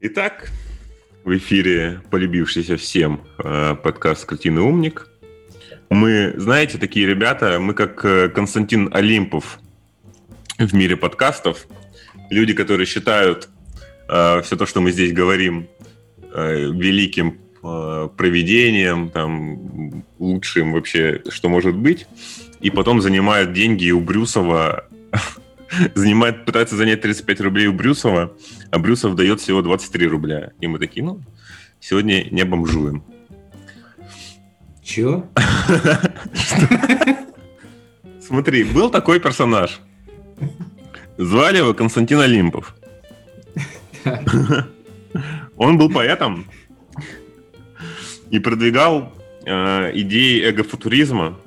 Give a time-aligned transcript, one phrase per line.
[0.00, 0.50] Итак,
[1.22, 5.08] в эфире полюбившийся всем э, подкаст «Картины умник».
[5.88, 9.60] Мы, знаете, такие ребята, мы как э, Константин Олимпов
[10.58, 11.66] в мире подкастов.
[12.28, 13.48] Люди, которые считают
[14.08, 15.68] э, все то, что мы здесь говорим,
[16.34, 22.06] э, великим э, проведением, там, лучшим вообще, что может быть,
[22.60, 24.88] и потом занимают деньги у Брюсова
[25.94, 28.36] занимает, пытается занять 35 рублей у Брюсова,
[28.70, 30.52] а Брюсов дает всего 23 рубля.
[30.60, 31.20] И мы такие, ну,
[31.80, 33.02] сегодня не бомжуем.
[34.82, 35.26] Чего?
[38.20, 39.80] Смотри, был такой персонаж.
[41.16, 42.74] Звали его Константин Олимпов.
[45.56, 46.46] Он был поэтом
[48.30, 49.12] и продвигал
[49.46, 51.38] э, идеи эгофутуризма.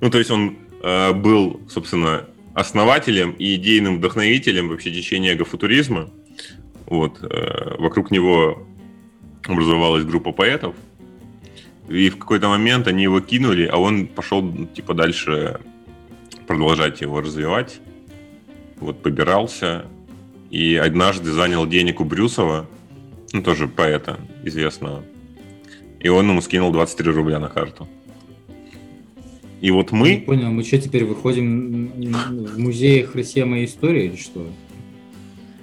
[0.00, 6.10] Ну, то есть он э, был, собственно, основателем и идейным вдохновителем вообще течения эгофутуризма.
[6.86, 8.66] Вот, э, вокруг него
[9.44, 10.74] образовалась группа поэтов,
[11.88, 15.60] и в какой-то момент они его кинули, а он пошел типа дальше
[16.46, 17.80] продолжать его развивать.
[18.78, 19.86] Вот побирался
[20.50, 22.68] и однажды занял денег у Брюсова,
[23.32, 25.02] ну тоже поэта известного,
[25.98, 27.88] и он ему скинул 23 рубля на карту.
[29.62, 30.10] И вот мы...
[30.10, 34.44] Не понял, мы что, теперь выходим в музеях Россия моей истории или что?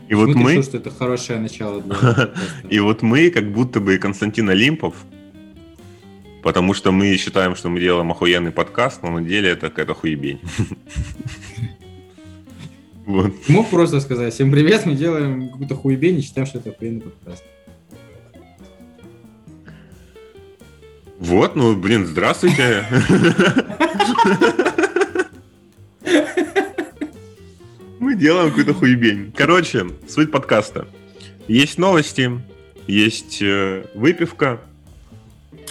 [0.08, 0.52] И вот мы...
[0.52, 2.32] Решил, что это хорошее начало для
[2.70, 4.96] И вот мы, как будто бы Константин Олимпов,
[6.42, 10.40] потому что мы считаем, что мы делаем охуенный подкаст, но на деле это какая-то хуебень.
[13.06, 13.34] Вот.
[13.50, 17.44] Мог просто сказать, всем привет, мы делаем какую-то хуебень и считаем, что это охуенный подкаст.
[21.20, 22.86] Вот, ну, блин, здравствуйте.
[28.00, 29.34] Мы делаем какую-то хуебень.
[29.36, 30.88] Короче, суть подкаста.
[31.50, 32.32] Есть новости,
[32.88, 34.62] есть э, выпивка,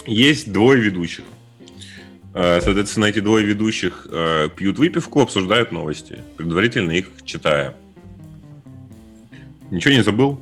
[0.05, 1.25] есть двое ведущих.
[2.35, 7.75] Э, соответственно, эти двое ведущих э, пьют выпивку, обсуждают новости, предварительно их читая.
[9.71, 10.39] Ничего не забыл?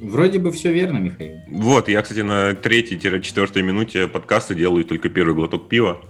[0.00, 1.38] Вроде бы все верно, Михаил.
[1.48, 6.00] Вот, я, кстати, на третьей-четвертой минуте подкаста делаю только первый глоток пива.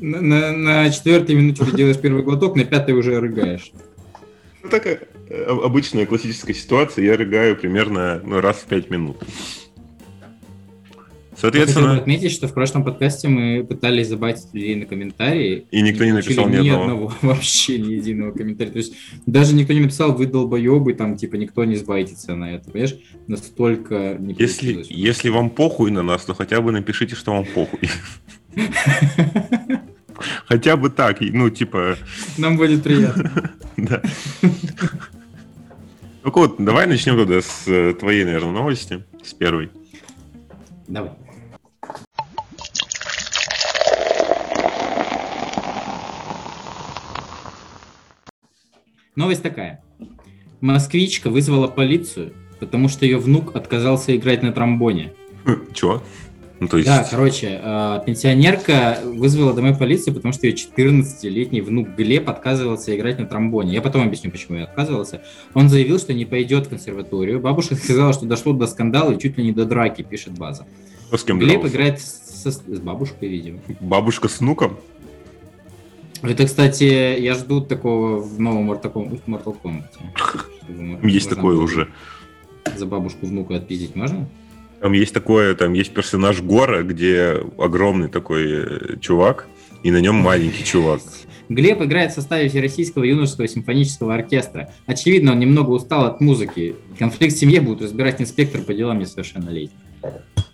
[0.00, 3.72] На, четвертой минуте ты делаешь первый глоток, на пятой уже рыгаешь.
[4.62, 7.04] Ну, такая э, обычная классическая ситуация.
[7.04, 9.22] Я рыгаю примерно ну, раз в пять минут.
[11.40, 11.82] Соответственно...
[11.82, 15.66] Я хотел отметить, что в прошлом подкасте мы пытались забайтить людей на комментарии.
[15.70, 16.82] И никто не написал ни, ни одного.
[16.82, 17.14] одного.
[17.22, 18.72] Вообще ни единого комментария.
[18.72, 18.94] То есть
[19.26, 22.70] даже никто не написал «вы долбоебы», там типа никто не сбайтится на это.
[22.70, 22.96] Понимаешь?
[23.26, 27.88] Настолько не если, если вам похуй на нас, то хотя бы напишите, что вам похуй.
[30.46, 31.96] Хотя бы так, ну, типа...
[32.36, 33.52] Нам будет приятно.
[33.76, 34.02] Да.
[34.42, 39.70] Ну вот, давай начнем тогда с э, твоей, наверное, новости, с первой.
[40.86, 41.12] Давай.
[49.16, 49.82] Новость такая.
[50.60, 55.12] Москвичка вызвала полицию, потому что ее внук отказался играть на тромбоне.
[55.72, 56.02] Чего?
[56.60, 56.86] Ну, то есть...
[56.86, 63.18] Да, короче, э, пенсионерка вызвала домой полицию, потому что ее 14-летний внук Глеб отказывался играть
[63.18, 63.72] на тромбоне.
[63.72, 65.22] Я потом объясню, почему я отказывался.
[65.54, 67.40] Он заявил, что не пойдет в консерваторию.
[67.40, 70.66] Бабушка сказала, что дошло до скандала и чуть ли не до драки, пишет база.
[71.10, 71.74] А с кем Глеб дрался?
[71.74, 73.60] играет со- с бабушкой, видимо.
[73.80, 74.78] Бабушка с внуком?
[76.22, 79.84] Это, кстати, я жду такого в новом Mortal Kombat.
[80.14, 81.88] Чтобы Есть такое уже.
[82.76, 84.28] За бабушку внука отпиздить можно?
[84.80, 89.46] Там есть такое, там есть персонаж Гора, где огромный такой э, чувак,
[89.82, 91.00] и на нем маленький чувак.
[91.50, 94.72] Глеб играет в составе Всероссийского юношеского симфонического оркестра.
[94.86, 96.76] Очевидно, он немного устал от музыки.
[96.98, 99.76] Конфликт в семье будет разбирать инспектор по делам несовершеннолетних.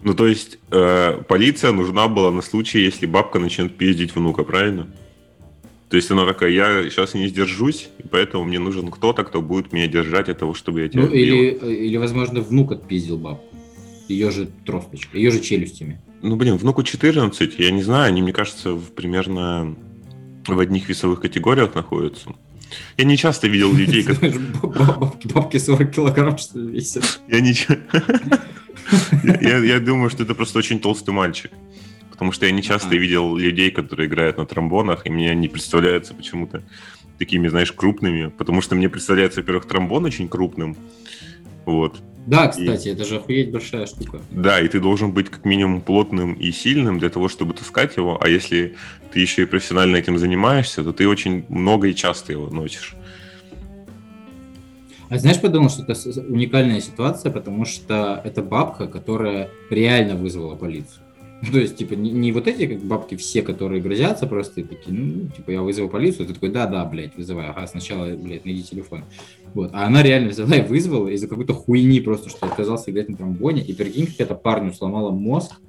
[0.00, 4.88] Ну, то есть, э, полиция нужна была на случай, если бабка начнет пиздить внука, правильно?
[5.88, 9.72] То есть она такая, я сейчас не сдержусь, и поэтому мне нужен кто-то, кто будет
[9.72, 11.50] меня держать от того, чтобы я тебя Ну, или,
[11.86, 13.54] или, возможно, внук отпиздил бабку.
[14.08, 16.00] Ее же тросточкой, ее же челюстями.
[16.22, 19.76] Ну, блин, внуку 14, я не знаю, они, мне кажется, в- примерно
[20.46, 22.34] в одних весовых категориях находятся.
[22.96, 24.38] Я не часто видел людей, которые...
[24.62, 27.20] Баб- бабки, бабки 40 килограмм, что ли, весят.
[27.28, 27.54] Я не...
[29.66, 31.50] я думаю, что это просто очень толстый мальчик.
[32.16, 32.94] Потому что я не часто А.
[32.94, 36.62] видел людей, которые играют на тромбонах, и мне они представляются почему-то
[37.18, 38.28] такими, знаешь, крупными.
[38.28, 40.76] Потому что мне представляется, во-первых, тромбон очень крупным,
[41.66, 42.00] Вот.
[42.26, 42.92] Да, кстати, и...
[42.92, 44.20] это же охуеть большая штука.
[44.30, 48.18] Да, и ты должен быть как минимум плотным и сильным для того, чтобы таскать его.
[48.20, 48.76] А если
[49.12, 52.96] ты еще и профессионально этим занимаешься, то ты очень много и часто его носишь.
[55.08, 61.05] А знаешь, подумал, что это уникальная ситуация, потому что это бабка, которая реально вызвала полицию.
[61.52, 65.28] То есть, типа, не, не вот эти как бабки все, которые грозятся, просто такие, ну,
[65.28, 69.04] типа, я вызову полицию, ты такой, да-да, блядь, вызывай, ага, сначала, блядь, найди телефон.
[69.54, 73.16] Вот, а она реально взяла и вызвала из-за какой-то хуйни просто, что отказался играть на
[73.16, 75.60] тромбоне, и прикинь, как это парню сломало мозг,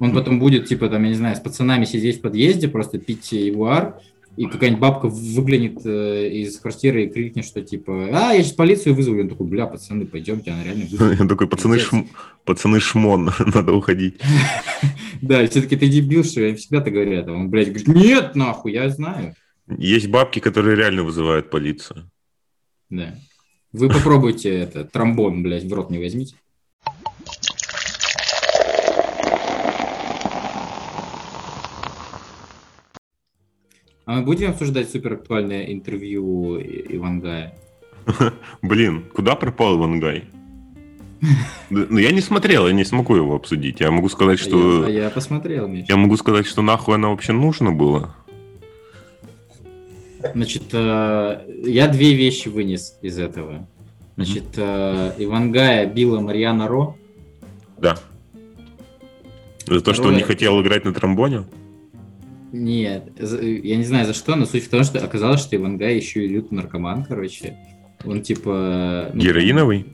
[0.00, 3.32] он потом будет, типа, там, я не знаю, с пацанами сидеть в подъезде, просто пить
[3.32, 4.00] ягуар,
[4.36, 8.94] и какая-нибудь бабка выглянет э, из квартиры и крикнет, что типа, а, я сейчас полицию
[8.94, 9.16] вызову.
[9.16, 11.20] И он такой, бля, пацаны, пойдемте, она реально вызовет.
[11.20, 12.08] Он такой, пацаны, шм...
[12.44, 14.20] пацаны шмон, надо уходить.
[15.22, 17.26] Да, все-таки ты дебил, что я всегда-то говорят.
[17.28, 19.34] Он, блядь, говорит, нет, нахуй, я знаю.
[19.66, 22.10] Есть бабки, которые реально вызывают полицию.
[22.90, 23.18] Да.
[23.72, 26.36] Вы попробуйте это, тромбон, блядь, в рот не возьмите.
[34.06, 37.58] А мы будем обсуждать супер актуальное интервью Ивангая?
[38.62, 40.26] Блин, куда пропал Ивангай?
[41.70, 43.80] Ну, я не смотрел, я не смогу его обсудить.
[43.80, 44.84] Я могу сказать, что...
[44.84, 45.86] А я, посмотрел, Миша.
[45.88, 48.14] Я могу сказать, что нахуй оно вообще нужно было.
[50.34, 53.66] Значит, э, я две вещи вынес из этого.
[54.14, 56.96] Значит, э, Ивангая била Марьяна Ро.
[57.78, 57.96] Да.
[59.66, 61.44] За то, что он не хотел играть на тромбоне?
[62.52, 66.24] Нет, я не знаю за что, но суть в том, что оказалось, что Ивангай еще
[66.24, 67.56] и лютый наркоман, короче.
[68.04, 69.10] Он типа...
[69.12, 69.86] Ну, Героиновый?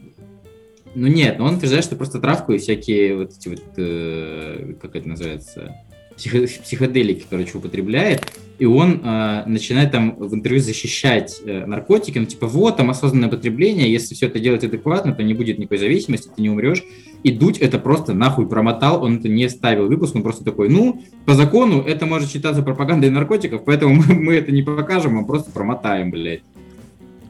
[0.94, 4.94] Ну нет, но он утверждает, что просто травку и всякие вот эти вот, э, как
[4.94, 5.74] это называется,
[6.16, 8.24] психо психоделики, короче, употребляет,
[8.58, 13.28] и он э, начинает там в интервью защищать э, наркотики, ну типа вот, там осознанное
[13.28, 16.82] потребление, если все это делать адекватно, то не будет никакой зависимости, ты не умрешь.
[17.22, 21.02] И Дудь это просто нахуй промотал, он это не ставил выпуск, он просто такой, ну,
[21.24, 25.50] по закону это может считаться пропагандой наркотиков, поэтому мы, мы это не покажем, мы просто
[25.50, 26.42] промотаем, блядь.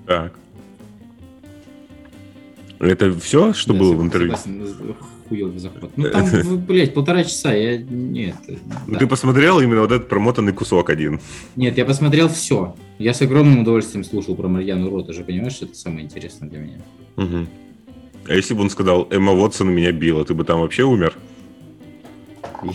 [0.07, 0.35] Так.
[2.79, 4.37] Это все, что да, было в интервью?
[4.37, 4.97] Согласен,
[5.33, 5.91] хуёвый заход.
[5.97, 6.27] Ну там,
[6.67, 7.79] блядь, полтора часа, я...
[7.79, 8.35] Нет.
[8.47, 8.59] Ну
[8.95, 8.99] да.
[8.99, 11.21] ты посмотрел именно вот этот промотанный кусок один?
[11.57, 12.77] Нет, я посмотрел все.
[12.99, 16.59] Я с огромным удовольствием слушал про Марьяну Ро, ты же понимаешь, это самое интересное для
[16.59, 16.79] меня.
[17.17, 17.47] Угу.
[18.29, 21.17] А если бы он сказал, Эмма Уотсон меня била, ты бы там вообще умер?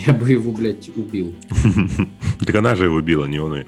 [0.05, 1.35] Я бы его, блядь, убил.
[2.45, 3.65] Так она же его била, не он.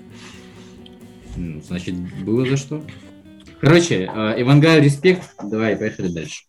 [1.35, 2.83] Ну, значит, было за что.
[3.61, 5.29] Короче, э, Ивангаю респект.
[5.43, 6.43] Давай, поехали дальше.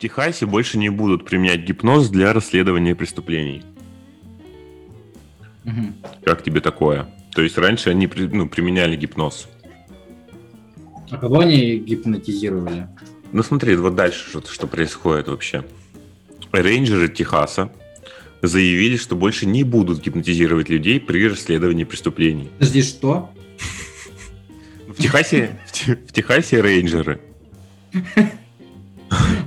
[0.00, 3.62] Техасе больше не будут применять гипноз для расследования преступлений.
[5.66, 5.92] Угу.
[6.24, 7.06] Как тебе такое?
[7.34, 9.46] То есть раньше они ну, применяли гипноз.
[11.10, 12.88] А кого они гипнотизировали?
[13.32, 15.66] Ну смотри, вот дальше что, что происходит вообще.
[16.50, 17.70] Рейнджеры Техаса
[18.40, 22.48] заявили, что больше не будут гипнотизировать людей при расследовании преступлений.
[22.58, 23.30] Подожди, что?
[24.88, 27.20] В Техасе, в, Техасе рейнджеры.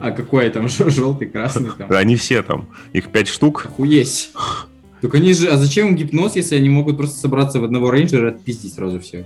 [0.04, 1.90] А какой там желтый, красный там?
[1.90, 3.68] Они все там, их пять штук.
[3.68, 4.32] Охуеть.
[5.00, 8.32] Так они же, а зачем им гипноз, если они могут просто собраться в одного рейнджера
[8.32, 9.26] и отпиздить сразу все?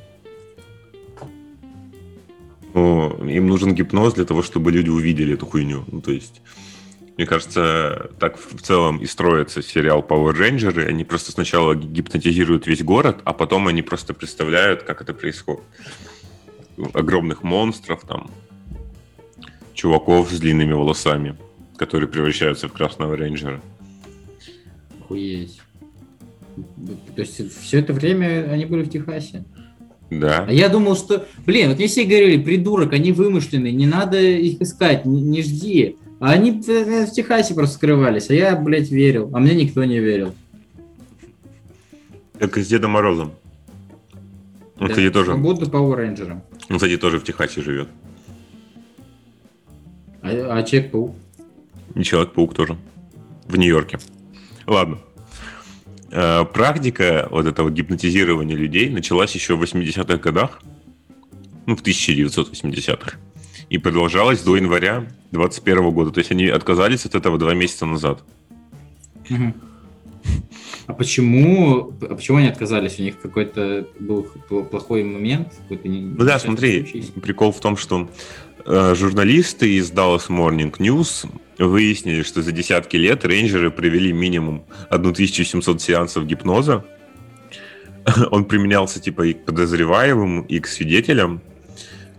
[2.75, 5.83] Ну, им нужен гипноз для того, чтобы люди увидели эту хуйню.
[5.87, 6.43] Ну, то есть,
[7.17, 10.85] мне кажется, так в целом и строится сериал Power Rangers.
[10.85, 15.63] Они просто сначала гипнотизируют весь город, а потом они просто представляют, как это происходит.
[16.93, 18.29] Огромных монстров там,
[19.77, 21.35] чуваков с длинными волосами,
[21.77, 23.61] которые превращаются в красного рейнджера.
[24.99, 25.61] Охуеть.
[27.15, 29.45] То есть все это время они были в Техасе?
[30.09, 30.45] Да.
[30.47, 34.59] А я думал, что, блин, вот мне все говорили, придурок, они вымышленные, не надо их
[34.61, 35.97] искать, не, не жди.
[36.19, 39.29] А они в Техасе просто скрывались, а я, блядь, верил.
[39.33, 40.33] А мне никто не верил.
[42.39, 43.33] Как и с Дедом Морозом.
[44.79, 45.35] Он, да, кстати, тоже...
[45.35, 46.41] Будто Power Ranger.
[46.69, 47.89] Он, кстати, тоже в Техасе живет.
[50.21, 51.15] А, а Человек-паук?
[51.95, 52.77] И Человек-паук тоже.
[53.45, 53.99] В Нью-Йорке.
[54.65, 54.99] Ладно.
[56.11, 60.61] Э, практика вот этого гипнотизирования людей началась еще в 80-х годах.
[61.65, 63.17] Ну, в 1980-х
[63.69, 64.99] и продолжалось до января
[65.31, 66.11] 2021 года.
[66.11, 68.23] То есть они отказались от этого два месяца назад.
[70.87, 72.97] А почему, а почему они отказались?
[72.97, 74.23] У них какой-то был
[74.71, 75.53] плохой момент?
[75.69, 77.11] ну да, смотри, случись?
[77.21, 78.09] прикол в том, что
[78.65, 81.29] э, журналисты из Dallas Morning News
[81.59, 86.85] выяснили, что за десятки лет рейнджеры провели минимум 1700 сеансов гипноза,
[88.31, 91.41] он применялся типа и к подозреваемым, и к свидетелям.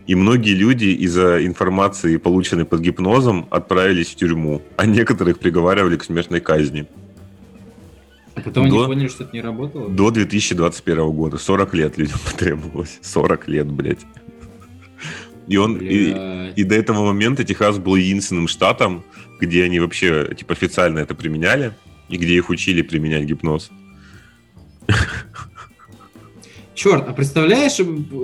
[0.07, 6.05] И многие люди из-за информации, полученной под гипнозом, отправились в тюрьму, а некоторых приговаривали к
[6.05, 6.87] смертной казни.
[8.39, 9.89] А потом До- они поняли, что это не работало?
[9.89, 11.39] До 2021 года.
[11.39, 12.99] 40 лет людям потребовалось.
[13.03, 14.01] 40 лет, блядь.
[15.47, 15.77] И он...
[15.79, 16.59] И, Блядь.
[16.59, 19.03] и до этого момента Техас был единственным штатом,
[19.41, 21.73] где они вообще типа официально это применяли,
[22.09, 23.71] и где их учили применять гипноз.
[26.75, 27.79] Черт, а представляешь,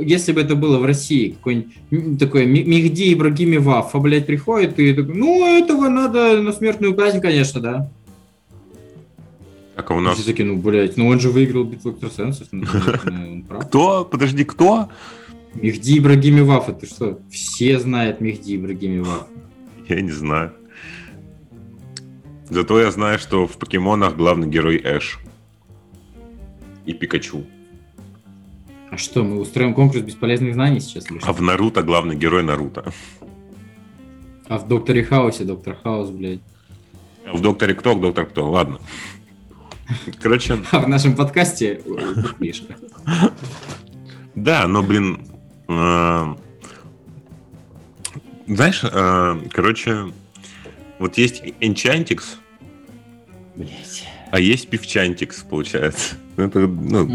[0.07, 5.13] если бы это было в России, какой-нибудь такой Мехди Ибрагими Вафа, блядь, приходит и такой,
[5.13, 7.91] ну, этого надо на смертную казнь, конечно, да.
[9.75, 10.19] Так, а у нас...
[10.19, 12.65] Все такие, ну, блядь, ну он же выиграл битву экстрасенсов, ну.
[13.61, 14.05] Кто?
[14.05, 14.89] Подожди, кто?
[15.55, 17.21] Мехди Ибрагими Вафа, ты что?
[17.31, 19.27] Все знают Мехди Ибрагими Вафа.
[19.89, 20.53] Я не знаю.
[22.51, 25.19] Зато я знаю, что в покемонах главный герой Эш.
[26.87, 27.45] И Пикачу.
[28.91, 31.07] А что, мы устроим конкурс бесполезных знаний сейчас?
[31.23, 32.93] А в Наруто главный герой Наруто.
[34.47, 36.41] А в Докторе Хаусе Доктор Хаус, блядь.
[37.27, 38.51] А в Докторе Кто, Доктор Кто.
[38.51, 38.79] Ладно.
[40.21, 42.01] Короче, А в нашем подкасте ой,
[42.39, 42.75] Мишка.
[44.35, 45.27] да, но, блин...
[45.69, 46.35] э,
[48.47, 50.13] Знаешь, э, короче,
[50.99, 52.23] вот есть Enchantix,
[54.31, 56.17] а есть Пивчантикс, получается.
[56.37, 57.07] Это, ну,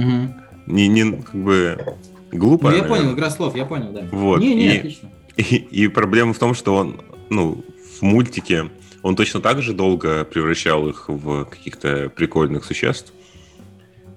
[0.67, 1.95] не, не, как бы,
[2.31, 2.69] глупо.
[2.69, 2.99] Ну, я наверное.
[3.01, 4.07] понял, игра слов, я понял, да.
[4.11, 5.09] Вот, Не, не, и- отлично.
[5.38, 6.99] И, и проблема в том, что он,
[7.29, 7.63] ну,
[7.97, 8.69] в мультике
[9.03, 13.13] он точно так же долго превращал их в каких-то прикольных существ.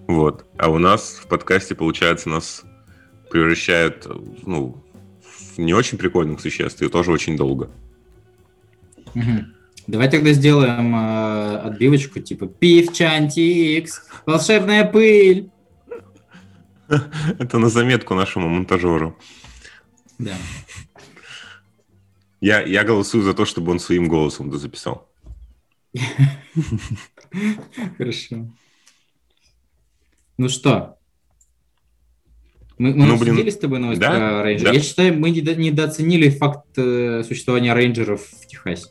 [0.07, 0.45] Вот.
[0.59, 2.63] А у нас в подкасте, получается, нас
[3.31, 4.07] превращают,
[4.45, 4.83] ну,
[5.23, 7.71] в не очень прикольных существ, и тоже очень долго.
[9.15, 9.55] Мгм.
[9.87, 15.51] Давай тогда сделаем э, отбивочку, типа Пивчантикс, волшебная пыль.
[17.39, 19.17] Это на заметку нашему монтажеру.
[20.19, 20.35] Да.
[22.43, 25.09] Я, я голосую за то, чтобы он своим голосом это записал.
[27.99, 28.51] Хорошо.
[30.39, 30.97] Ну что?
[32.79, 34.73] Мы, мы Ну, обсудили блин, с тобой новость да, про рейнджеров.
[34.73, 34.77] да.
[34.79, 38.87] Я считаю, мы недо- недооценили факт э, существования рейнджеров в Техасе.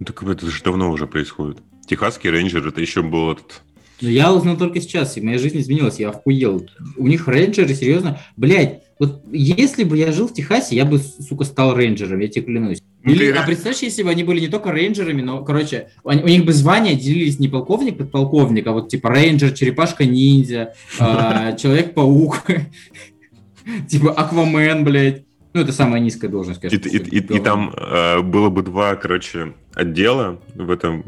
[0.00, 1.62] Ну, Так это же давно уже происходит.
[1.86, 3.62] Техасский рейнджер, это еще был этот...
[4.00, 6.66] Но я узнал только сейчас, и моя жизнь изменилась, я охуел.
[6.96, 8.18] У них рейнджеры, серьезно.
[8.36, 12.44] Блять, вот если бы я жил в Техасе, я бы, сука, стал рейнджером, я тебе
[12.46, 12.80] клянусь.
[13.02, 16.26] Ну, Или, а представляешь, если бы они были не только рейнджерами, но, короче, они- у
[16.28, 22.42] них бы звания делились не полковник, подполковник, а вот типа рейнджер, черепашка-ниндзя, а, человек-паук,
[23.88, 25.24] типа Аквамен, блядь.
[25.52, 26.88] Ну, это самая низкая должность, И, конечно.
[26.88, 27.44] и- и- и говно.
[27.44, 31.04] там э, было бы два, короче, отдела в этом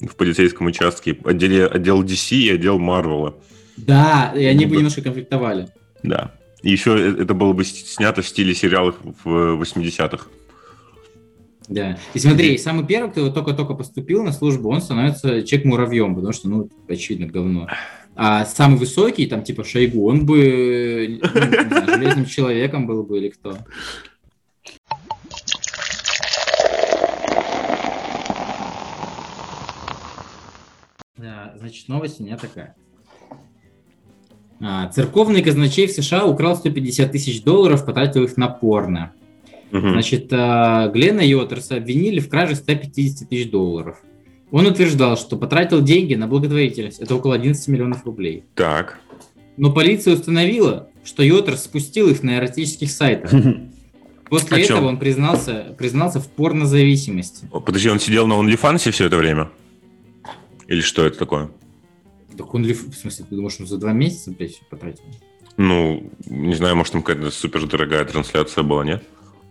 [0.00, 1.16] в полицейском участке.
[1.24, 3.34] Отделе, отдел DC и отдел Марвела.
[3.76, 4.76] Да, и они бы Да.
[4.78, 5.68] немножко конфликтовали.
[6.02, 6.32] Да.
[6.62, 10.26] И еще э- это было бы снято в стиле сериалов в 80-х.
[11.68, 11.98] Да.
[12.14, 16.70] И смотри, самый первый, кто только-только поступил на службу, он становится человек-муравьем, потому что, ну,
[16.88, 17.68] очевидно, говно.
[18.14, 23.18] А самый высокий, там, типа Шойгу, он бы ну, не знаю, железным человеком был бы
[23.18, 23.58] или кто.
[31.56, 32.76] Значит, новость у меня такая.
[34.60, 39.12] А, церковный казначей в США украл 150 тысяч долларов, потратил их на порно.
[39.70, 39.92] Мгм.
[39.92, 43.98] Значит, а, Глена Йотерса обвинили в краже 150 тысяч долларов.
[44.50, 47.00] Он утверждал, что потратил деньги на благотворительность.
[47.00, 48.44] Это около 11 миллионов рублей.
[48.54, 49.00] Так.
[49.56, 53.32] Но полиция установила, что Йотерс спустил их на эротических сайтах.
[54.28, 57.48] После этого он признался, признался в порнозависимости.
[57.50, 59.48] Подожди, он сидел на OnlyFans все это время?
[60.68, 61.50] Или что это такое?
[62.36, 65.04] Так он ли, в смысле, ты думаешь, он за два месяца, блядь, потратил?
[65.56, 69.02] Ну, не знаю, может, там какая-то супер дорогая трансляция была, нет?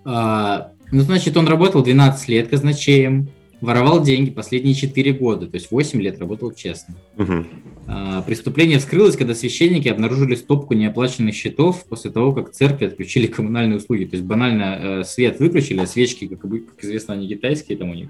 [0.04, 3.30] А, ну, значит, он работал 12 лет казначеем,
[3.60, 6.96] воровал деньги последние 4 года, то есть 8 лет работал честно.
[7.18, 7.48] Мгм.
[7.88, 13.78] А, Преступление вскрылось, когда священники обнаружили стопку неоплаченных счетов после того, как церкви отключили коммунальные
[13.78, 14.06] услуги.
[14.06, 17.94] То есть банально э, свет выключили, а свечки, как, как известно, они китайские там у
[17.96, 18.10] них.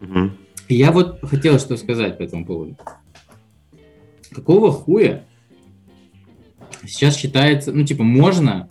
[0.00, 0.32] Мгм.
[0.72, 2.76] Я вот хотел что сказать по этому поводу.
[4.30, 5.24] Какого хуя
[6.86, 8.68] сейчас считается, ну, типа, можно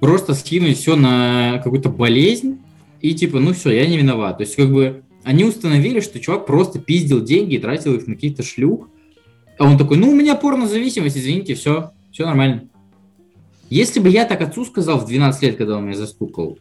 [0.00, 2.58] просто скинуть все на какую-то болезнь
[3.00, 4.38] и, типа, ну, все, я не виноват.
[4.38, 8.14] То есть, как бы, они установили, что чувак просто пиздил деньги и тратил их на
[8.14, 8.88] каких-то шлюх,
[9.58, 12.68] а он такой, ну, у меня порнозависимость, извините, все, все нормально.
[13.68, 16.58] Если бы я так отцу сказал в 12 лет, когда он меня застукал,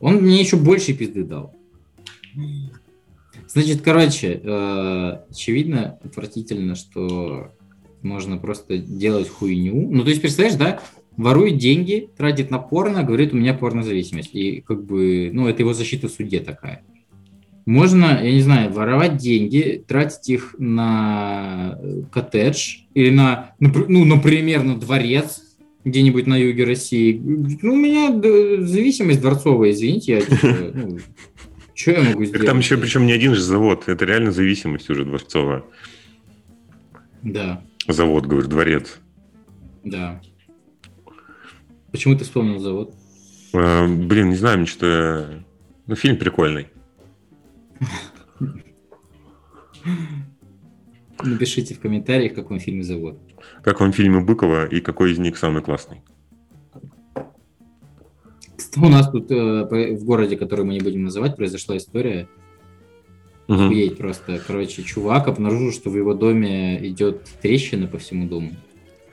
[0.00, 1.54] он мне еще больше пизды дал.
[3.48, 7.50] Значит, короче, э, очевидно, отвратительно, что
[8.02, 9.88] можно просто делать хуйню.
[9.90, 10.80] Ну, то есть, представляешь, да,
[11.16, 14.34] ворует деньги, тратит на порно, говорит, у меня порнозависимость.
[14.34, 16.82] И как бы, ну, это его защита в суде такая.
[17.66, 24.62] Можно, я не знаю, воровать деньги, тратить их на э, коттедж или на, ну, например,
[24.62, 25.42] на дворец
[25.84, 27.20] где-нибудь на юге России.
[27.62, 28.10] Ну, у меня
[28.64, 30.38] зависимость дворцовая, извините, я типа,
[30.74, 30.98] ну,
[31.78, 32.46] что я могу сделать?
[32.46, 35.62] там еще, причем не один же завод, это реально зависимость уже дворцовая.
[37.22, 37.62] Да.
[37.86, 38.98] Завод, говорю, дворец.
[39.84, 40.20] Да.
[41.92, 42.94] Почему ты вспомнил завод?
[43.54, 45.44] А, блин, не знаю, мне что-то...
[45.86, 46.66] Ну, фильм прикольный.
[51.22, 53.20] Напишите в комментариях, как вам фильм «Завод».
[53.62, 56.02] Как вам фильмы Быкова и какой из них самый классный?
[58.82, 62.28] У нас тут э, в городе, который мы не будем называть, произошла история.
[63.48, 63.62] Угу.
[63.62, 64.40] Охуеть просто.
[64.46, 68.52] Короче, чувак обнаружил, что в его доме идет трещина по всему дому.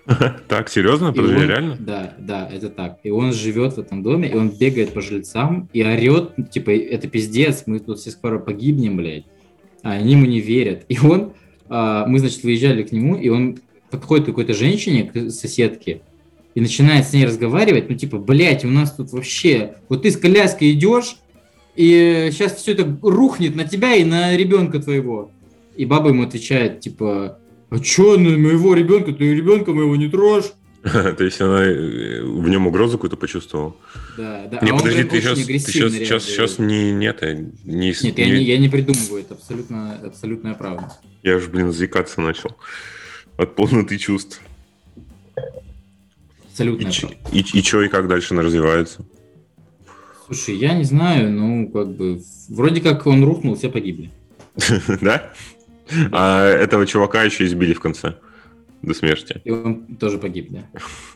[0.47, 1.13] Так, серьезно?
[1.13, 1.77] Подожди, реально?
[1.79, 2.99] Да, да, это так.
[3.03, 7.07] И он живет в этом доме, и он бегает по жильцам и орет, типа, это
[7.07, 9.25] пиздец, мы тут все скоро погибнем, блядь.
[9.81, 10.85] А они ему не верят.
[10.89, 11.33] И он,
[11.69, 16.01] а, мы, значит, выезжали к нему, и он подходит к какой-то женщине, к соседке,
[16.55, 20.17] и начинает с ней разговаривать, ну, типа, блядь, у нас тут вообще, вот ты с
[20.17, 21.17] коляской идешь,
[21.75, 25.31] и сейчас все это рухнет на тебя и на ребенка твоего.
[25.75, 27.37] И баба ему отвечает, типа,
[27.69, 30.53] а чё, ну, моего ребенка, ты ребенка моего не трожь.
[30.83, 33.75] То есть она э, в нем угрозу какую-то почувствовала?
[34.17, 34.59] Да, да.
[34.61, 37.51] Не, а подожди, ты сейчас, ты сейчас, сейчас, сейчас не, нет, не...
[37.65, 38.11] Нет, не...
[38.15, 40.93] Я, не, я не придумываю, это абсолютно, абсолютная правда.
[41.21, 42.55] Я же, блин, заикаться начал
[43.35, 44.41] от полноты чувств.
[46.55, 46.87] Абсолютно.
[47.33, 49.05] И, и, и, что, и как дальше она развивается?
[50.25, 54.09] Слушай, я не знаю, ну, как бы, вроде как он рухнул, все погибли.
[55.01, 55.33] Да?
[56.13, 58.15] А этого чувака еще избили в конце
[58.81, 59.41] до смерти.
[59.43, 60.63] И он тоже погиб, да.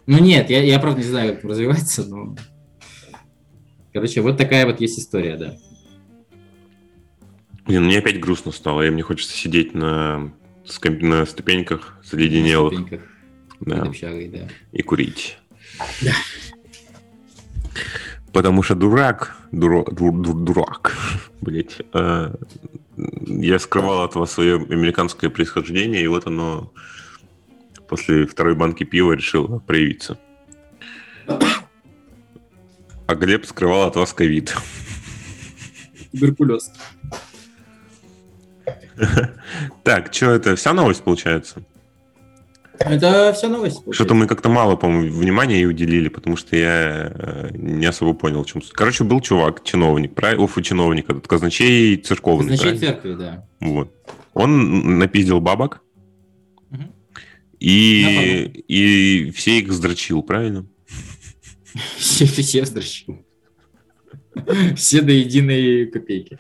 [0.08, 2.36] Ну нет, я, я правда не знаю, как развивается, но...
[3.93, 5.55] Короче, вот такая вот есть история, да.
[7.65, 10.34] Блин, мне опять грустно стало, и мне хочется сидеть на,
[10.84, 12.73] на ступеньках, заледенелых.
[12.73, 13.09] На ступеньках.
[13.62, 13.84] Да.
[13.84, 14.48] Общагой, да.
[14.72, 15.38] И курить.
[16.02, 16.13] Да.
[18.32, 20.95] Потому что дурак, дуро, дур, дур, дурак,
[21.41, 22.36] блять, э,
[23.26, 26.72] я скрывал от вас свое американское происхождение, и вот оно
[27.88, 30.19] после второй банки пива решило проявиться.
[31.28, 34.56] А Глеб скрывал от вас ковид.
[36.12, 36.72] Туберкулез.
[39.84, 40.56] Так, что это?
[40.56, 41.63] Вся новость получается?
[42.80, 43.82] Это вся новость.
[43.92, 48.44] Что-то мы как-то мало, по-моему, внимания ей уделили, потому что я э, не особо понял,
[48.44, 48.72] в чем суть.
[48.72, 50.44] Короче, был чувак, чиновник, правильно?
[50.44, 52.58] Уфу, чиновник, этот казначей церковный.
[52.58, 53.46] Казначей церкви, да.
[53.60, 53.94] Вот.
[54.34, 55.82] Он напиздил бабок,
[56.72, 56.84] угу.
[57.60, 60.65] и, и все их сдрочил, правильно?
[61.98, 63.26] Все, все сдрочил.
[64.76, 66.39] Все до единой копейки.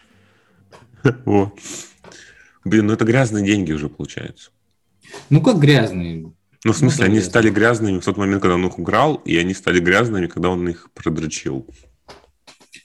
[2.63, 4.51] Блин, ну это грязные деньги уже получается.
[5.29, 6.31] Ну, как грязные?
[6.65, 7.29] Ну, в смысле, ну, они грязные.
[7.29, 10.67] стали грязными в тот момент, когда он их украл, и они стали грязными, когда он
[10.67, 11.65] их продрочил.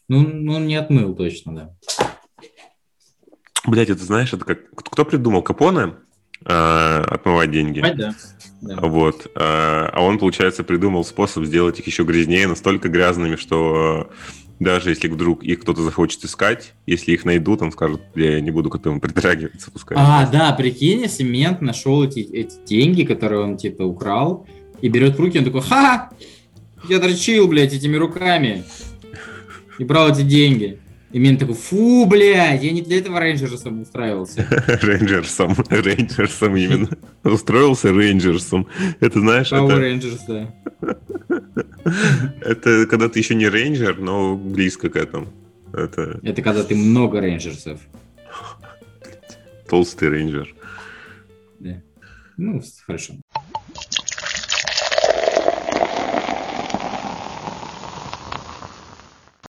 [0.09, 1.77] Ну, ну он не отмыл точно, да.
[3.67, 4.71] Блять, это знаешь, это как...
[4.75, 5.95] Кто придумал Капоне
[6.45, 7.81] э, отмывать деньги?
[7.81, 8.15] А, да.
[8.61, 8.77] да.
[8.83, 9.27] Вот.
[9.35, 14.11] Э, а он, получается, придумал способ сделать их еще грязнее, настолько грязными, что
[14.61, 18.71] даже если вдруг их кто-то захочет искать, если их найдут, он скажет, я не буду
[18.71, 19.97] к этому притрагиваться, пускай.
[20.01, 24.47] А, да, прикинь, если мент нашел эти, эти деньги, которые он, типа, украл,
[24.81, 26.11] и берет в руки, он такой, ха,
[26.89, 28.65] я дрочил, блядь, этими руками,
[29.79, 30.79] и брал эти деньги.
[31.15, 34.49] И Мин такой, фу, блядь, я не для этого рейнджерсом устраивался.
[34.83, 36.89] Рейнджерсом, рейнджерсом именно.
[37.23, 38.67] Устроился рейнджерсом.
[38.99, 39.81] Это знаешь, Power это...
[39.81, 40.55] Rangers, да.
[42.41, 45.29] Это когда ты еще не рейнджер, но близко к этому.
[45.73, 47.79] Это, это когда ты много рейнджерсов.
[49.69, 50.53] Толстый рейнджер.
[51.61, 51.81] Да.
[52.37, 53.15] Ну, хорошо.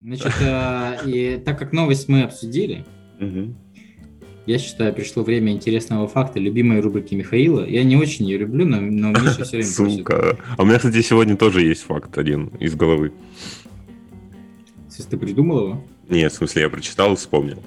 [0.06, 2.84] Значит, э, и так как новость мы обсудили,
[4.46, 7.66] я считаю, пришло время интересного факта, любимой рубрики Михаила.
[7.66, 10.14] Я не очень ее люблю, но, но Миша все время Сука.
[10.14, 10.40] Просит.
[10.56, 13.12] А у меня, кстати, сегодня тоже есть факт один из головы.
[14.88, 15.84] Если ты придумал его?
[16.08, 17.60] Нет, в смысле, я прочитал и вспомнил.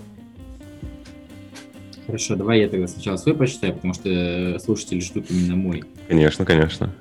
[2.06, 5.84] Хорошо, давай я тогда сначала свой прочитаю, потому что слушатели ждут именно мой.
[6.08, 6.96] Конечно, конечно.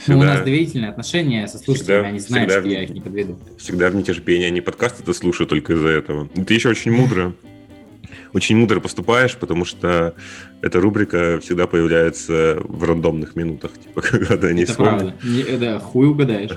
[0.00, 2.90] Всегда, ну, у нас доверительные отношения со слушателями, всегда, они знают, всегда, что я их
[2.90, 3.38] не подведу.
[3.58, 6.28] Всегда в нетерпении, они подкасты это слушают только из-за этого.
[6.28, 7.34] Ты еще очень мудро
[8.32, 10.14] очень мудро поступаешь, потому что
[10.62, 15.14] эта рубрика всегда появляется в рандомных минутах, типа, когда не Это правда.
[15.22, 16.50] Не, да, хуй угадаешь.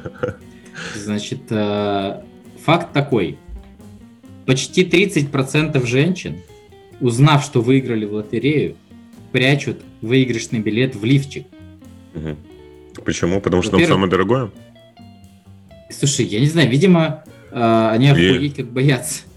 [0.96, 2.22] Значит, э,
[2.64, 3.38] факт такой.
[4.46, 6.42] Почти 30% женщин,
[7.00, 8.76] узнав, что выиграли в лотерею,
[9.32, 11.46] прячут выигрышный билет в лифчик.
[12.14, 12.38] Угу.
[13.06, 13.42] Почему?
[13.42, 14.52] Потому что он самое дорогое?
[15.90, 19.24] Слушай, я не знаю, видимо, э, они охуеть как боятся.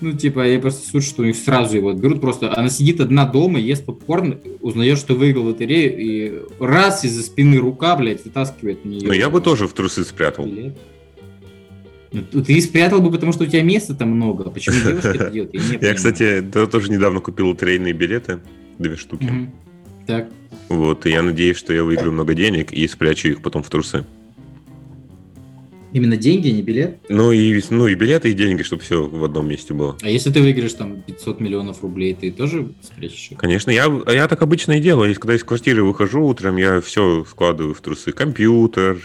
[0.00, 2.54] Ну, типа, я просто слышу, что у них сразу его берут просто.
[2.54, 7.94] Она сидит одна дома, ест попкорн, узнает, что выиграл лотерею, и раз из-за спины рука,
[7.96, 9.06] блядь, вытаскивает нее.
[9.06, 10.46] Ну, я бы тоже в трусы спрятал.
[10.46, 14.50] Ну, ты спрятал бы, потому что у тебя места там много.
[14.50, 15.82] Почему девушка это делает?
[15.82, 18.40] Я кстати, тоже недавно купил лотерейные билеты,
[18.78, 19.50] две штуки.
[20.06, 20.28] Так.
[20.68, 24.04] Вот, и я надеюсь, что я выиграю много денег и спрячу их потом в трусы.
[25.94, 26.98] Именно деньги, а не билет?
[27.08, 29.96] Ну и, ну и билеты, и деньги, чтобы все в одном месте было.
[30.02, 33.38] А если ты выиграешь там 500 миллионов рублей, ты тоже спрячешь их?
[33.38, 35.14] Конечно, я, я так обычно и делаю.
[35.14, 38.10] Когда из квартиры выхожу утром, я все складываю в трусы.
[38.10, 38.98] Компьютер,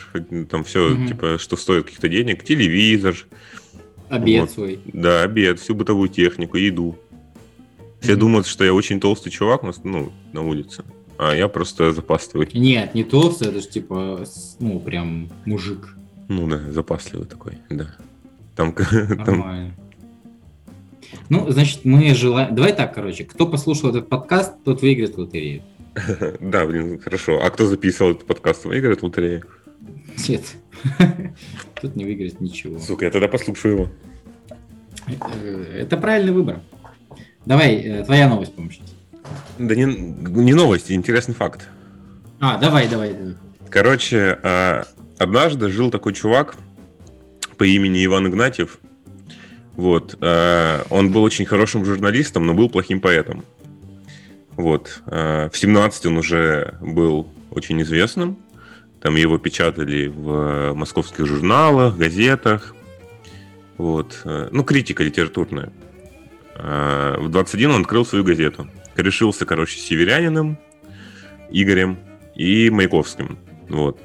[0.49, 1.07] там все, угу.
[1.07, 3.15] типа, что стоит каких-то денег, телевизор.
[4.09, 4.51] Обед вот.
[4.51, 4.79] свой.
[4.91, 6.97] Да, обед, всю бытовую технику, еду.
[8.01, 10.83] Все думают, что я очень толстый чувак ну, на улице
[11.19, 12.49] а я просто запасливый.
[12.53, 14.23] Нет, не толстый, это же типа,
[14.59, 15.89] ну, прям мужик.
[16.29, 17.93] Ну да, запасливый такой, да.
[18.55, 19.75] Там, Нормально.
[19.75, 19.75] Там...
[21.27, 22.55] Ну, значит, мы желаем...
[22.55, 25.61] Давай так, короче, кто послушал этот подкаст, тот выиграет лотерею.
[26.39, 27.41] Да, блин, хорошо.
[27.43, 29.43] А кто записывал этот подкаст, выиграет лотерею?
[30.29, 30.43] Нет.
[31.81, 32.79] Тут не выиграет ничего.
[32.79, 33.89] Сука, я тогда послушаю его.
[35.75, 36.61] Это правильный выбор.
[37.45, 38.95] Давай, э, твоя новость, сейчас.
[39.57, 41.67] Да не, не новость, интересный факт.
[42.39, 43.15] А, давай, давай.
[43.69, 44.85] Короче, а,
[45.17, 46.55] однажды жил такой чувак
[47.57, 48.79] по имени Иван Игнатьев.
[49.75, 50.17] Вот.
[50.21, 53.43] А, он был очень хорошим журналистом, но был плохим поэтом.
[54.55, 55.01] Вот.
[55.05, 58.37] А, в 17 он уже был очень известным.
[59.01, 62.75] Там его печатали в московских журналах, газетах.
[63.77, 64.21] Вот.
[64.25, 65.71] Ну, критика литературная.
[66.61, 68.67] В 21 он открыл свою газету
[69.01, 70.57] решился, короче, северянином
[71.49, 71.97] Игорем
[72.35, 73.37] и Маяковским.
[73.69, 73.99] Вот.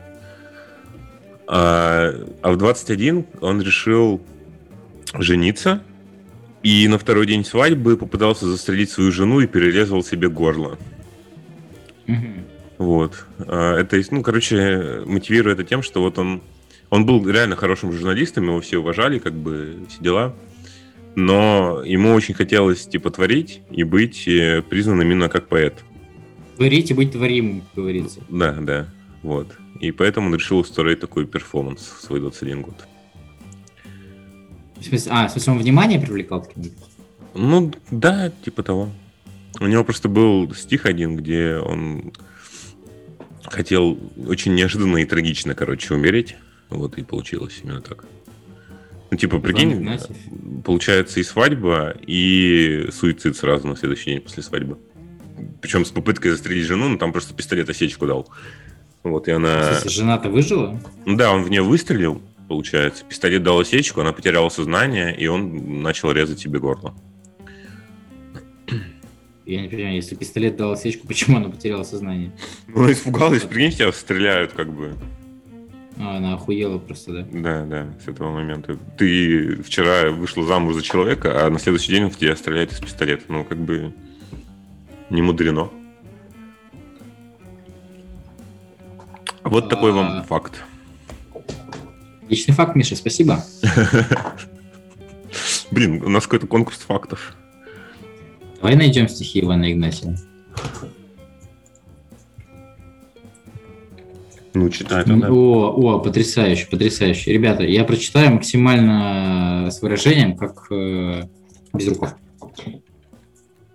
[1.46, 2.12] А,
[2.42, 4.20] а в 21 он решил
[5.14, 5.82] жениться,
[6.62, 10.78] и на второй день свадьбы попытался застрелить свою жену и перерезал себе горло.
[12.78, 13.26] Вот.
[13.38, 16.42] А, это, ну, короче, мотивирует это тем, что вот он,
[16.90, 20.34] он был реально хорошим журналистом, его все уважали, как бы, все дела
[21.16, 25.74] но ему очень хотелось типа творить и быть э, признанным именно как поэт.
[26.56, 28.20] Творить и быть творимым, как говорится.
[28.28, 28.88] Да, да,
[29.22, 29.48] вот.
[29.80, 32.74] И поэтому он решил устроить такой перформанс в свой 21 год.
[34.76, 36.70] В смысле, а, в смысле, он внимание привлекал к нему?
[37.34, 38.90] Ну, да, типа того.
[39.60, 42.12] У него просто был стих один, где он
[43.44, 46.36] хотел очень неожиданно и трагично, короче, умереть.
[46.70, 48.04] Вот и получилось именно так.
[49.14, 49.88] Ну, типа, прикинь,
[50.64, 54.76] получается и свадьба, и суицид сразу на следующий день после свадьбы.
[55.62, 58.28] Причем с попыткой застрелить жену, но там просто пистолет осечку дал.
[59.04, 59.78] Вот, и она...
[59.84, 60.80] Жена-то выжила?
[61.06, 63.04] Ну да, он в нее выстрелил, получается.
[63.04, 66.92] Пистолет дал осечку, она потеряла сознание, и он начал резать себе горло.
[69.46, 72.32] Я не понимаю, если пистолет дал осечку, почему она потеряла сознание?
[72.66, 74.94] Ну, испугалась, прикинь, тебя стреляют, как бы.
[75.98, 77.26] А, она охуела просто, да?
[77.32, 78.76] Да, да, с этого момента.
[78.98, 82.80] Ты вчера вышла замуж за человека, а на следующий день он в тебя стреляет из
[82.80, 83.24] пистолета.
[83.28, 83.92] Ну, как бы
[85.10, 85.70] не мудрено.
[89.44, 90.22] Вот такой вам а.
[90.22, 90.62] факт.
[92.28, 93.44] Личный факт, Миша, спасибо.
[95.70, 97.36] Блин, у нас какой-то конкурс фактов.
[98.56, 100.16] Давай найдем стихи Ивана Игнатьева.
[104.54, 105.30] Ну, читай тогда.
[105.30, 107.32] О, о, потрясающе, потрясающе.
[107.32, 111.22] Ребята, я прочитаю максимально с выражением, как э,
[111.72, 112.14] Безруков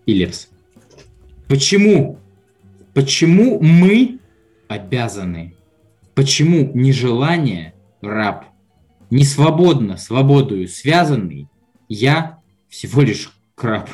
[0.06, 0.48] и Лепс.
[1.50, 2.18] Почему?
[2.94, 4.20] Почему мы
[4.70, 5.56] обязаны?
[6.16, 8.46] Почему нежелание раб?
[9.12, 11.48] Не свободно, свободою связанный,
[11.90, 12.40] я
[12.70, 13.90] всего лишь краб.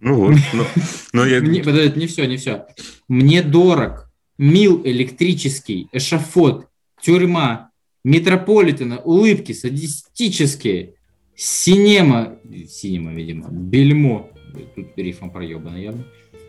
[0.00, 0.66] Ну вот, но,
[1.12, 1.40] но я...
[1.40, 2.66] Мне, подожди, не все, не все.
[3.08, 6.68] Мне дорог мил электрический, эшафот,
[7.00, 7.70] тюрьма,
[8.04, 10.94] метрополитена, улыбки садистические,
[11.34, 14.30] синема, синема, видимо, бельмо,
[14.74, 16.04] тут рифм проебано явно.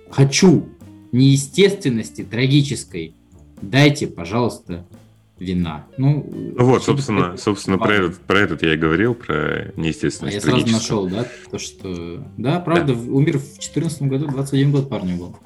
[0.10, 0.70] Хочу
[1.12, 3.16] неестественности трагической,
[3.62, 4.88] дайте, пожалуйста,
[5.44, 5.86] вина.
[5.98, 6.26] Ну,
[6.58, 7.38] вот, собственно, такое.
[7.38, 11.28] собственно про, этот, про этот я и говорил, про А неестественность я сразу нашел, да,
[11.52, 12.24] то, что...
[12.38, 15.38] Да, правда, в- умер в 2014 году, 21 год парню был.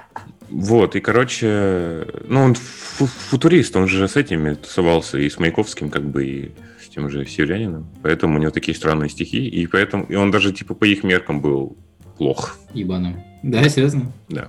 [0.49, 5.89] Вот, и, короче, ну, он фу- футурист, он же с этими тусовался, и с Маяковским,
[5.89, 7.87] как бы, и с тем же Северянином.
[8.01, 11.41] Поэтому у него такие странные стихи, и поэтому, и он даже, типа, по их меркам
[11.41, 11.75] был
[12.17, 13.21] плох, Ебаным.
[13.43, 14.11] Да, серьезно?
[14.29, 14.47] да.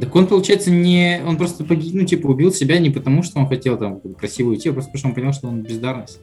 [0.00, 1.20] Так он, получается, не...
[1.26, 4.70] Он просто погиб, ну, типа, убил себя не потому, что он хотел там красиво уйти,
[4.70, 6.18] а просто потому, что он понял, что он бездарность.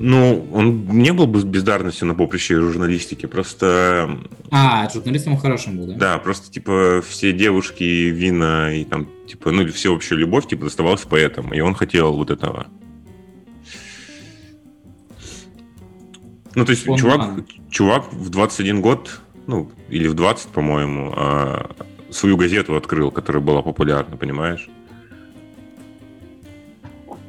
[0.00, 4.18] Ну, он не был бы бездарностью на поприще журналистики, просто,
[4.50, 5.94] А, журналистом он хорошим был, да?
[5.94, 11.02] да, просто, типа, все девушки, вина и там, типа, ну, или всеобщая любовь, типа, доставалась
[11.02, 12.66] поэтам, и он хотел вот этого.
[16.56, 17.46] Ну, то есть, Он чувак, ман.
[17.70, 21.70] чувак в 21 год, ну, или в 20, по-моему, а,
[22.14, 24.68] свою газету открыл, которая была популярна, понимаешь?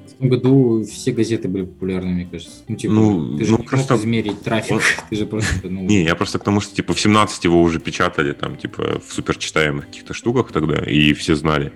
[0.08, 2.62] В том году все газеты были популярны, мне кажется.
[2.70, 5.70] Ну, типа, Ну, ты же ну, не мог просто- измерить трафик, он- ты же просто,
[5.70, 5.82] ну...
[5.82, 9.12] Не, я просто к тому, что, типа, в 17 его уже печатали, там, типа, в
[9.14, 11.74] суперчитаемых каких-то штуках тогда, и все знали.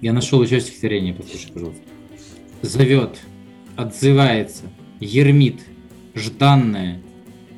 [0.00, 1.82] Я нашел еще стихотворение, послушай, пожалуйста.
[2.62, 3.20] Зовет,
[3.76, 4.64] отзывается,
[4.98, 5.60] ермит,
[6.16, 7.00] жданное,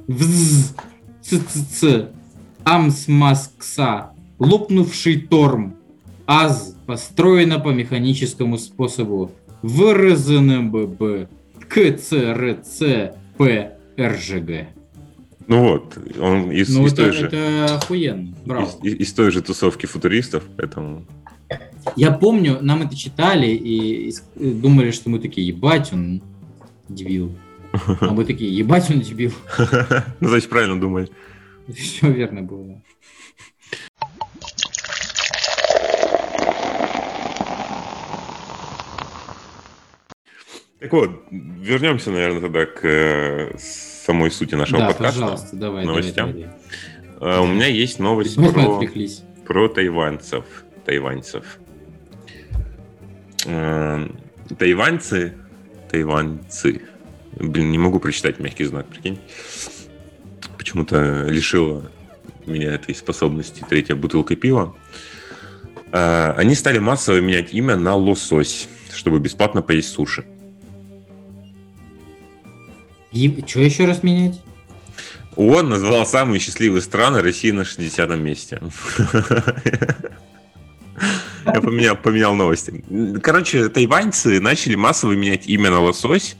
[0.08, 0.74] Вз,
[1.22, 2.08] Ц-Ц-Ц,
[2.64, 4.06] Амс-Маскса,
[4.38, 5.74] Лопнувший Торм,
[6.26, 9.30] АЗ построено по механическому способу.
[9.62, 11.28] Выразено ББ
[11.68, 14.68] КЦРЦ ПРЖГ.
[15.46, 17.26] Ну вот, он из, Ну, из это, той же...
[17.26, 18.34] это охуенно.
[18.46, 18.64] Браво.
[18.82, 21.04] Из, из- из той же тусовки футуристов, поэтому...
[21.96, 26.22] Я помню, нам это читали и, и думали, что мы такие, ебать, он
[26.88, 27.36] дебил.
[28.00, 29.32] А мы такие, ебать, он дебил.
[30.20, 31.08] Ну, значит, правильно думали.
[31.72, 32.80] Все верно было.
[40.78, 45.20] Так вот, вернемся, наверное, тогда к э, самой сути нашего да, подкаста.
[45.20, 46.32] пожалуйста, давай, новостям.
[46.32, 46.50] давай,
[47.18, 47.40] давай.
[47.40, 48.82] У меня есть новость про,
[49.46, 50.44] про тайваньцев.
[50.84, 51.58] Тайваньцев.
[53.46, 54.06] Э,
[54.58, 55.34] Тайваньцы,
[55.94, 56.82] тайваньцы.
[57.36, 59.20] Блин, не могу прочитать мягкий знак, прикинь.
[60.58, 61.90] Почему-то лишила
[62.46, 64.74] меня этой способности третья бутылка пива.
[65.92, 70.24] А, Они стали массово менять имя на лосось, чтобы бесплатно поесть суши.
[73.46, 74.40] Что еще раз менять?
[75.36, 78.60] ООН назвал самые счастливые страны России на 60 месте.
[81.46, 82.84] Я поменял, поменял новости.
[83.22, 86.36] Короче, тайваньцы начали массово менять имя на лосось,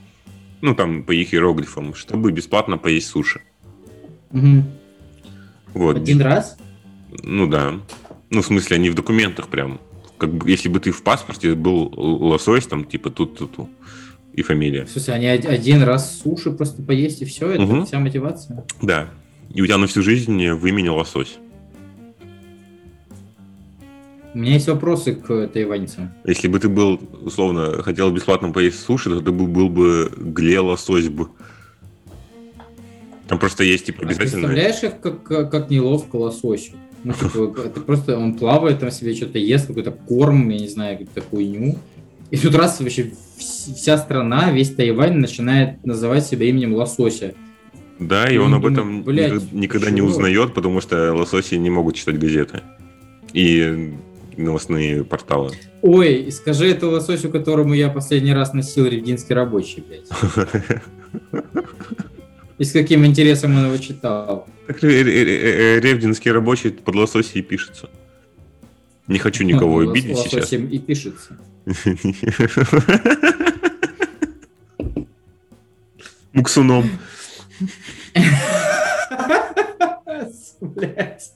[0.61, 3.41] ну там по их иероглифам, чтобы бесплатно поесть суши.
[4.31, 4.65] Мгм.
[5.75, 5.97] Вот.
[5.97, 6.57] Один раз?
[7.23, 7.75] Ну да.
[8.31, 9.81] Ну, в смысле, они в документах прям.
[10.19, 13.69] Как бы, если бы ты в паспорте был лосось, там, типа, тут-тут
[14.33, 14.85] и фамилия.
[14.87, 17.51] В смысле, они од- один раз суши просто поесть и все?
[17.51, 17.87] Это Мгм.
[17.87, 18.65] вся мотивация?
[18.81, 19.11] Да.
[19.53, 21.37] И у тебя на всю жизнь в имени лосось.
[24.35, 26.13] У меня есть вопросы к тайваньцам.
[26.25, 30.59] Если бы ты был, условно, хотел бесплатно поесть суши, то ты бы был бы гле
[30.59, 31.29] лосось бы.
[33.29, 34.49] Там просто есть, типа, А обязательно...
[34.49, 36.73] представляешь их, как, как, как неловко лососю?
[37.05, 40.99] Ну, типа, это просто он плавает там себе, что-то ест, какой-то корм, я не знаю,
[40.99, 41.79] какую-то хуйню.
[42.31, 47.35] И тут раз вообще вся страна, весь Тайвань начинает называть себя именем лосося.
[48.01, 50.09] Да, и Я он не об этом блядь, никогда не чего?
[50.09, 52.63] узнает, потому что лососи не могут читать газеты
[53.33, 53.95] и
[54.37, 55.53] новостные порталы.
[55.83, 60.09] Ой, и скажи это лососю, которому я последний раз носил ревдинский рабочий, блядь.
[62.59, 64.47] И с каким интересом он его читал.
[64.69, 67.91] Так ре- ре- ре- ревдинский рабочий под лососи и пишется.
[69.09, 70.53] Не хочу никого обидеть сейчас.
[70.53, 71.37] и пишется.
[76.33, 76.89] Муксуном.
[80.61, 81.33] Блядь.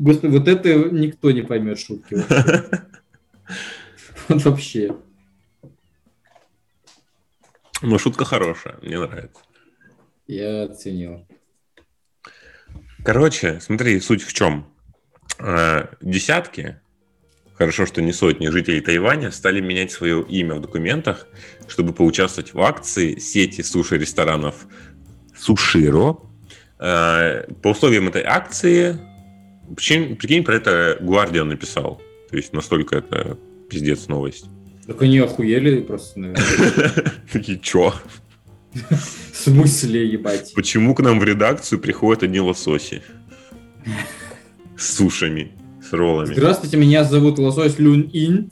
[0.00, 2.14] Господи, вот это никто не поймет шутки.
[2.14, 2.64] вообще.
[4.28, 4.96] Вот вообще.
[7.82, 9.40] Но шутка хорошая, мне нравится.
[10.26, 11.26] Я оценил.
[13.04, 14.72] Короче, смотри, суть в чем.
[15.38, 16.80] Э, Десятки,
[17.54, 21.26] хорошо, что не сотни жителей Тайваня, стали менять свое имя в документах,
[21.68, 24.66] чтобы поучаствовать в акции сети суши-ресторанов
[25.36, 26.18] Суширо.
[26.78, 28.98] Э, По условиям этой акции,
[29.74, 32.00] причем, прикинь, про это Гвардиан написал.
[32.30, 34.46] То есть настолько это пиздец новость.
[34.86, 37.04] Так они охуели просто, наверное.
[37.32, 37.94] Такие, чё?
[38.72, 40.52] В смысле, ебать?
[40.54, 43.02] Почему к нам в редакцию приходят одни лососи?
[44.76, 45.52] С сушами,
[45.86, 46.32] с роллами.
[46.32, 48.50] Здравствуйте, меня зовут Лосось Люн Ин.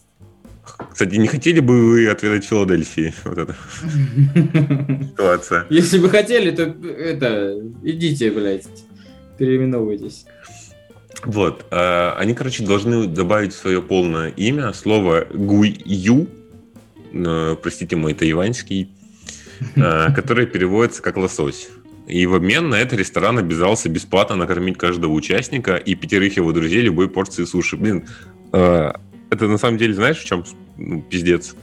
[0.92, 3.14] Кстати, не хотели бы вы отведать Филадельфии?
[3.24, 3.56] Вот эта
[5.02, 5.66] ситуация.
[5.70, 8.66] Если бы хотели, то это, идите, блядь,
[9.38, 10.26] переименовывайтесь.
[11.24, 11.66] Вот.
[11.70, 16.28] э, Они, короче, должны добавить свое полное имя слово Гуйю,
[17.12, 18.90] э, простите мой тайваньский,
[19.76, 21.68] э, которое переводится как лосось.
[22.06, 26.80] И в обмен на это ресторан обязался бесплатно накормить каждого участника и пятерых его друзей
[26.80, 27.76] любой порции суши.
[27.76, 28.06] Блин,
[28.52, 28.92] э,
[29.30, 30.44] это на самом деле, знаешь, в чем
[30.78, 31.54] ну, пиздец?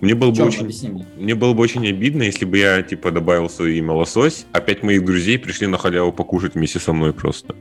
[0.00, 0.60] Мне было бы очень...
[0.60, 1.06] Объясни мне.
[1.16, 4.82] Мне было бы очень обидно, если бы я, типа, добавил свое имя лосось, а пять
[4.82, 7.54] моих друзей пришли на халяву покушать вместе со мной просто.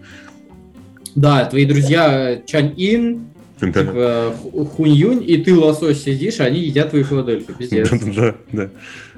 [1.16, 3.28] Да, твои друзья Чань Ин,
[3.60, 7.56] типа Ху- Хунь Юнь, и ты лосось сидишь, а они едят твою Филадельфию.
[7.58, 7.90] Пиздец.
[8.16, 8.70] Да, да.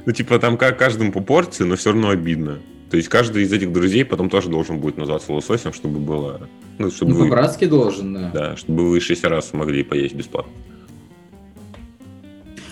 [0.06, 2.60] Ну, типа, там ка- каждому по порции, но все равно обидно.
[2.90, 6.48] То есть каждый из этих друзей потом тоже должен будет назваться лососем, чтобы было...
[6.78, 8.32] Ну, чтобы Ну, вы, по-братски должен, да.
[8.34, 10.54] да, чтобы вы шесть раз могли поесть бесплатно.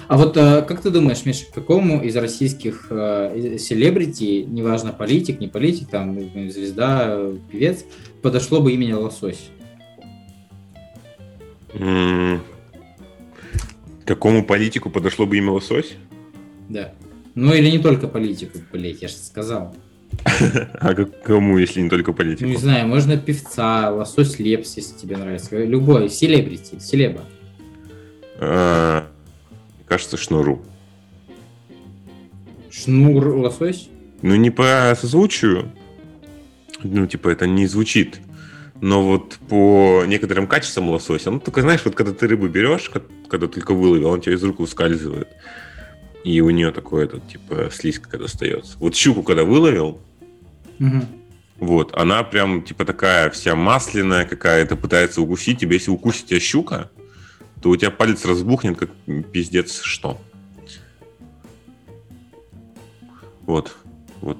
[0.08, 5.48] А вот э, как ты думаешь, Миша, какому из российских э, селебрити, неважно, политик, не
[5.48, 7.84] политик, там, э, звезда, э, певец,
[8.26, 9.50] подошло бы имя Лосось?
[11.76, 12.42] М,
[14.04, 15.94] Какому политику подошло бы имя лосось?
[16.70, 16.92] Да.
[17.36, 19.76] Ну или не только политику, блядь, я же сказал.
[20.80, 22.50] А как- кому, если не только Ну, политику?
[22.50, 25.64] не знаю, можно певца, лосось Лепс, если тебе нравится.
[25.64, 27.22] Любой, селебрити, селеба.
[28.40, 29.08] А,
[29.88, 30.64] Кажется, шнуру.
[32.72, 33.90] Шнур лосось?
[34.24, 35.72] Ну, не по созвучию.
[36.84, 38.20] Ну, типа, это не звучит.
[38.82, 43.02] Но вот по некоторым качествам лосося, ну, только знаешь, вот когда ты рыбу берешь, ко-
[43.30, 45.30] когда только выловил, он тебе из рук ускальзывает.
[46.24, 48.78] И у нее такое, этот, типа, слизь когда остается.
[48.80, 50.00] Вот щуку, когда выловил,
[50.80, 51.06] Мгм.
[51.60, 55.74] вот, она прям, типа, такая вся масляная какая-то, пытается укусить тебя.
[55.74, 56.92] Если укусит тебя щука,
[57.62, 58.90] то у тебя палец разбухнет, как
[59.32, 60.20] пиздец что.
[63.46, 63.76] Вот.
[64.22, 64.38] Вот,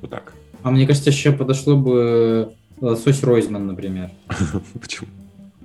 [0.00, 0.34] вот так.
[0.68, 4.10] А мне кажется, еще подошло бы лосось Ройзман, например.
[4.80, 5.08] Почему?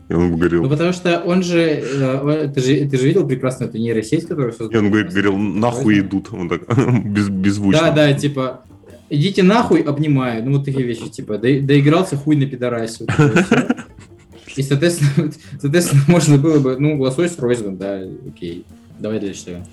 [0.07, 3.27] И он бы Ну, говорил, потому что он же, э, ты же, ты же видел
[3.27, 4.79] прекрасно эту нейросеть, которую и создал?
[4.79, 6.29] он говорит, говорил, нахуй идут.
[6.31, 6.61] Он так,
[7.05, 7.81] без, беззвучно.
[7.81, 8.61] Да, да, типа,
[9.09, 10.41] идите нахуй, обнимаю.
[10.45, 13.05] Ну, вот такие вещи, типа, до- доигрался хуй на пидорасе.
[14.55, 18.65] И, соответственно, соответственно, можно было бы, ну, лосось Ройзман, да, окей.
[18.99, 19.65] Давай дальше.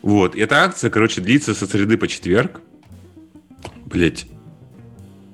[0.00, 2.62] Вот, и эта акция, короче, длится со среды по четверг.
[3.84, 4.26] Блять,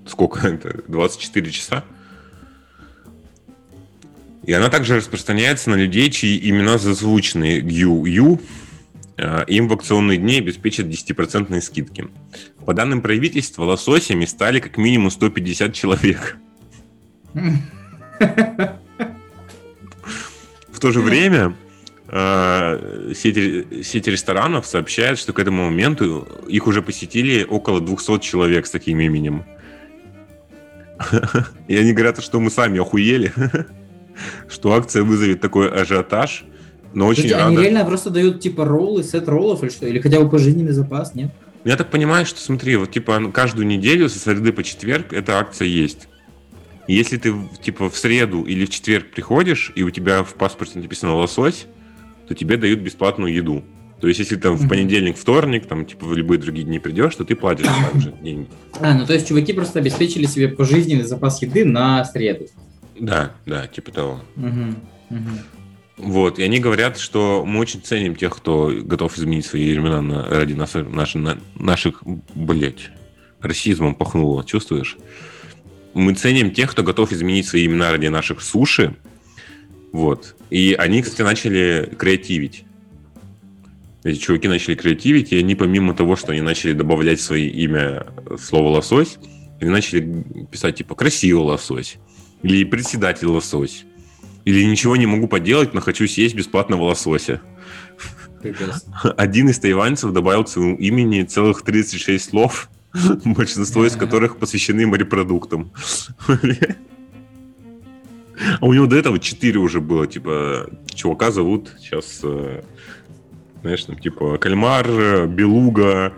[0.07, 0.83] сколько это?
[0.89, 1.85] 24 часа.
[4.47, 8.41] И она также распространяется на людей, чьи имена зазвучны ГЮ-Ю.
[9.17, 12.09] Э, Им в акционные дни обеспечат 10% скидки.
[12.67, 16.37] По данным правительства, лососями стали как минимум 150 человек.
[20.71, 21.57] В то же время
[22.09, 28.67] э, сеть, сеть ресторанов сообщает, что к этому моменту их уже посетили около 200 человек
[28.67, 29.45] с таким именем.
[31.69, 33.33] И они говорят, что мы сами охуели,
[34.49, 36.45] что акция вызовет такой ажиотаж,
[36.93, 37.63] но очень Они рада.
[37.63, 39.87] реально просто дают, типа, роллы, сет роллов или что?
[39.87, 41.31] Или хотя бы пожизненный запас, нет?
[41.65, 45.67] Я так понимаю, что смотри, вот типа каждую неделю со среды по четверг эта акция
[45.67, 46.09] есть.
[46.87, 51.15] Если ты, типа, в среду или в четверг приходишь, и у тебя в паспорте написано
[51.15, 51.67] лосось,
[52.29, 53.65] то тебе дают бесплатную еду.
[54.05, 57.25] То есть, если там в понедельник, вторник, там, типа, в любые другие дни придешь, то
[57.25, 58.51] ты платишь также деньги.
[58.79, 62.47] А, ну то есть чуваки просто обеспечили себе пожизненный запас еды на среду.
[63.01, 64.21] Да, да, типа того.
[65.97, 70.29] Вот, и они говорят, что мы очень ценим тех, кто готов изменить свои времена на-
[70.29, 72.03] ради нас, наши- на- наших,
[72.35, 72.91] блять,
[73.41, 74.99] расизмом пахнуло, чувствуешь?
[75.95, 78.97] Мы ценим тех, кто готов изменить свои имена ради наших суши.
[79.93, 80.37] Вот.
[80.51, 82.65] И они, кстати, начали креативить.
[84.05, 88.07] Эти чуваки начали креативить, и они, помимо того, что они начали добавлять в свои имя
[88.39, 89.19] слово лосось,
[89.61, 91.97] они начали писать, типа, красивый лосось,
[92.43, 93.87] или председатель лосось,
[94.45, 97.41] или ничего не могу поделать, но хочу съесть бесплатного лосося.
[98.43, 99.11] Прекрасно.
[99.17, 102.69] Один из тайваньцев добавил к своему имени целых 36 слов,
[103.25, 105.73] большинство из которых посвящены морепродуктам.
[108.61, 112.63] А у него до этого 4 уже было, типа, чувака зовут сейчас, э,
[113.65, 116.13] знаешь, там, типа, кальмар, э, белуга,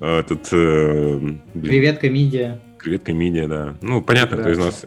[0.00, 2.60] э, этот, э, блин, Привет, комедия.
[2.78, 3.74] Креветка мидия, да.
[3.82, 4.86] Ну, понятно, кто из нас...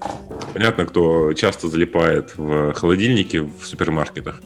[0.53, 4.41] Понятно, кто часто залипает в холодильнике в супермаркетах.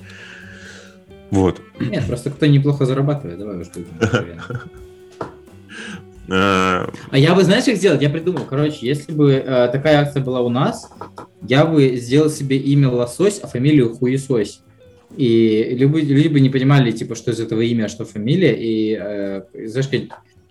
[1.30, 1.62] Вот.
[1.80, 3.68] Нет, просто кто неплохо зарабатывает, давай уж
[6.30, 8.02] А я бы, знаешь, как сделать?
[8.02, 10.90] Я придумал, короче, если бы э, такая акция была у нас,
[11.48, 14.62] я бы сделал себе имя Лосось, а фамилию Хуесось.
[15.18, 19.68] И люди, люди не понимали, типа, что из этого имя, а что фамилия, и, э,
[19.68, 19.90] знаешь,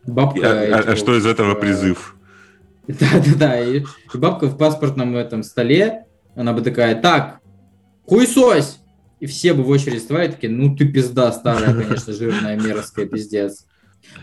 [0.07, 0.41] бабка...
[0.43, 2.17] А а типа, что из этого э, призыв?
[2.89, 6.05] Да-да-да, и, и бабка в паспортном этом столе,
[6.35, 7.41] она бы такая, так,
[8.05, 8.79] хуесось!
[9.21, 13.67] И все бы в очередь вставали, такие, ну ты пизда старая, конечно, жирная, мерзкая, пиздец.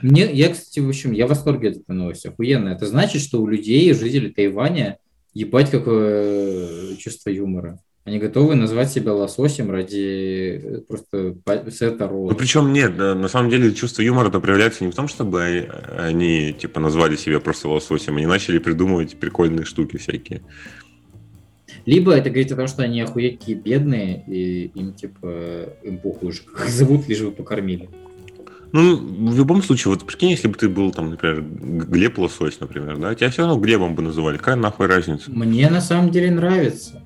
[0.01, 2.69] Мне, я, кстати, в общем, я в восторге от этой новости, охуенно.
[2.69, 4.97] Это значит, что у людей, жителей Тайваня,
[5.35, 7.79] ебать какое э, чувство юмора.
[8.08, 11.36] Они готовы назвать себя лососем ради э, просто
[11.70, 12.30] сета рола.
[12.30, 16.53] Ну, причем нет, да, на самом деле чувство юмора-то проявляется не в том, чтобы они,
[16.53, 20.41] типа, назвали себя просто лососем, они начали придумывать прикольные штуки всякие.
[21.86, 26.30] Либо это говорит о том, что они охуеть какие бедные, и им типа им похуй
[26.30, 27.89] уже, как зовут, лишь бы покормили.
[28.72, 28.95] Ну,
[29.32, 33.14] в любом случае, вот прикинь, если бы ты был, там, например, Глеб Лосось, например, да,
[33.16, 34.38] тебя все равно Глебом бы называли.
[34.38, 35.30] Какая нахуй разница?
[35.30, 37.03] Мне на самом деле нравится.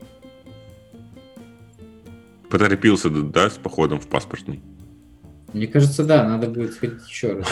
[2.52, 4.62] Поторопился, да, с походом в паспортный.
[5.54, 7.48] Мне кажется, да, надо будет сходить еще раз.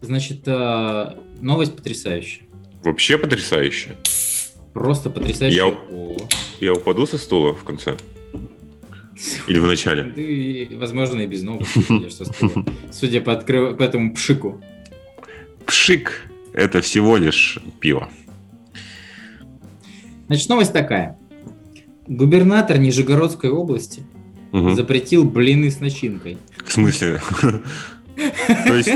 [0.00, 2.42] Значит, э, новость потрясающая.
[2.82, 3.96] Вообще потрясающе.
[4.72, 5.64] Просто потрясающая.
[5.64, 6.16] Я-.
[6.58, 7.96] Я упаду со стула в конце?
[9.46, 10.04] Или в начале?
[10.12, 11.62] Ты, возможно, и без стула.
[12.92, 14.60] Судя по, открыв- по этому пшику.
[15.66, 18.08] Пшик– это всего лишь пиво.
[20.26, 21.18] Значит, новость такая.
[22.06, 24.02] Губернатор Нижегородской области
[24.52, 24.74] Мгм.
[24.74, 26.38] запретил блины с начинкой.
[26.64, 27.20] В смысле?
[28.66, 28.90] То есть,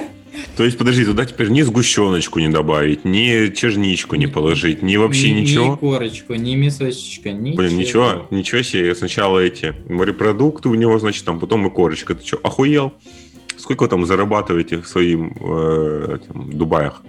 [0.56, 5.30] то есть, подожди, туда теперь ни сгущеночку не добавить, ни черничку не положить, ни вообще
[5.30, 5.76] Ни- Ни ничего?
[5.76, 7.56] корочку, ни мисочка, ничего.
[7.56, 8.94] Блин, ничего, ничего себе.
[8.94, 12.14] Сначала эти морепродукты у него, значит, там потом и корочка.
[12.14, 12.92] Ты что, охуел?
[13.56, 17.02] Сколько вы там зарабатываете в своим э, этим, Дубаях?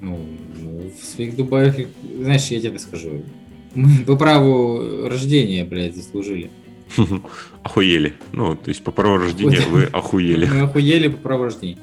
[0.00, 0.18] Ну,
[0.60, 1.76] ну, в своих Дубаях,
[2.20, 3.22] знаешь, я тебе скажу.
[3.74, 6.50] Мы по праву рождения, блядь, заслужили.
[7.62, 8.14] Охуели.
[8.32, 10.46] Ну, то есть по праву рождения вы охуели.
[10.46, 11.78] Мы охуели по праву рождения.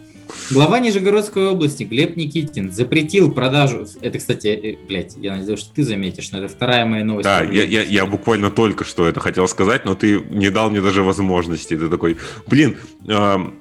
[0.51, 3.88] Глава Нижегородской области Глеб Никитин запретил продажу...
[4.01, 7.24] Это, кстати, э, блядь, я надеюсь, что ты заметишь, но это вторая моя новость.
[7.24, 10.82] Да, я, я, я буквально только что это хотел сказать, но ты не дал мне
[10.82, 11.76] даже возможности.
[11.76, 13.55] Ты такой, блин, эм,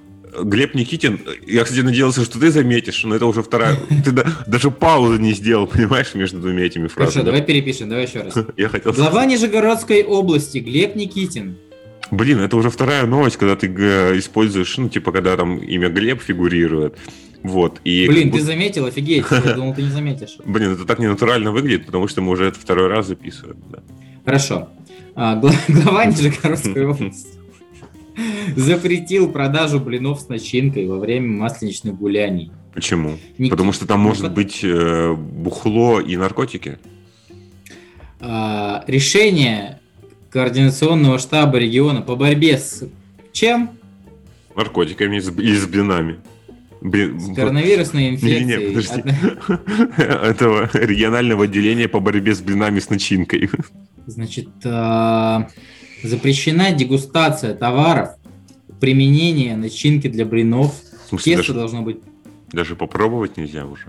[0.45, 3.77] Глеб Никитин, я, кстати, надеялся, что ты заметишь, но это уже вторая...
[4.05, 7.25] Ты да- даже паузы не сделал, понимаешь, между двумя этими Хорошо, фразами.
[7.27, 8.35] давай перепишем, давай еще раз.
[8.57, 11.57] Я хотел Глава Нижегородской области Глеб Никитин.
[12.11, 16.23] Блин, это уже вторая новость, когда ты э, используешь, ну, типа, когда там имя Глеб
[16.23, 16.97] фигурирует.
[17.43, 17.81] Вот.
[17.85, 20.37] И Блин, как ты будто- заметил, офигеть, я думал, ты не заметишь.
[20.45, 23.59] Блин, это так ненатурально выглядит, потому что мы уже это второй раз записываем.
[23.71, 23.79] да.
[24.25, 24.69] Хорошо.
[25.15, 27.29] А, гла- Глава Нижегородской области
[28.57, 32.51] запретил продажу блинов с начинкой во время масленичных гуляний.
[32.75, 33.19] Почему?
[33.39, 36.79] Ник- Потому что там может быть э, бухло и наркотики.
[38.21, 39.81] А, решение
[40.31, 42.85] координационного штаба региона по борьбе с
[43.33, 43.71] чем?
[44.57, 46.19] Наркотиками и с- блинами.
[46.81, 48.69] Блин, С коронавирусной инфекцией.
[48.73, 49.03] подожди.
[50.03, 53.51] Этого регионального отделения по борьбе с блинами с начинкой.
[54.07, 55.49] Значит, а,
[56.03, 58.11] Запрещена дегустация товаров,
[58.81, 60.75] применение начинки для блинов.
[61.07, 61.99] В смысле, Тесто даже, должно быть
[62.53, 63.87] даже попробовать нельзя уже.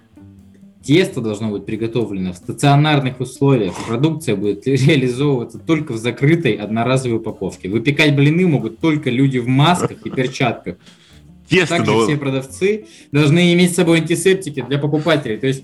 [0.84, 3.76] Тесто должно быть приготовлено в стационарных условиях.
[3.88, 7.70] Продукция будет реализовываться только в закрытой одноразовой упаковке.
[7.70, 10.78] Выпекать блины могут только люди в масках и перчатках.
[11.50, 15.38] Тесто, Также дол- все продавцы должны иметь с собой антисептики для покупателей.
[15.38, 15.64] То есть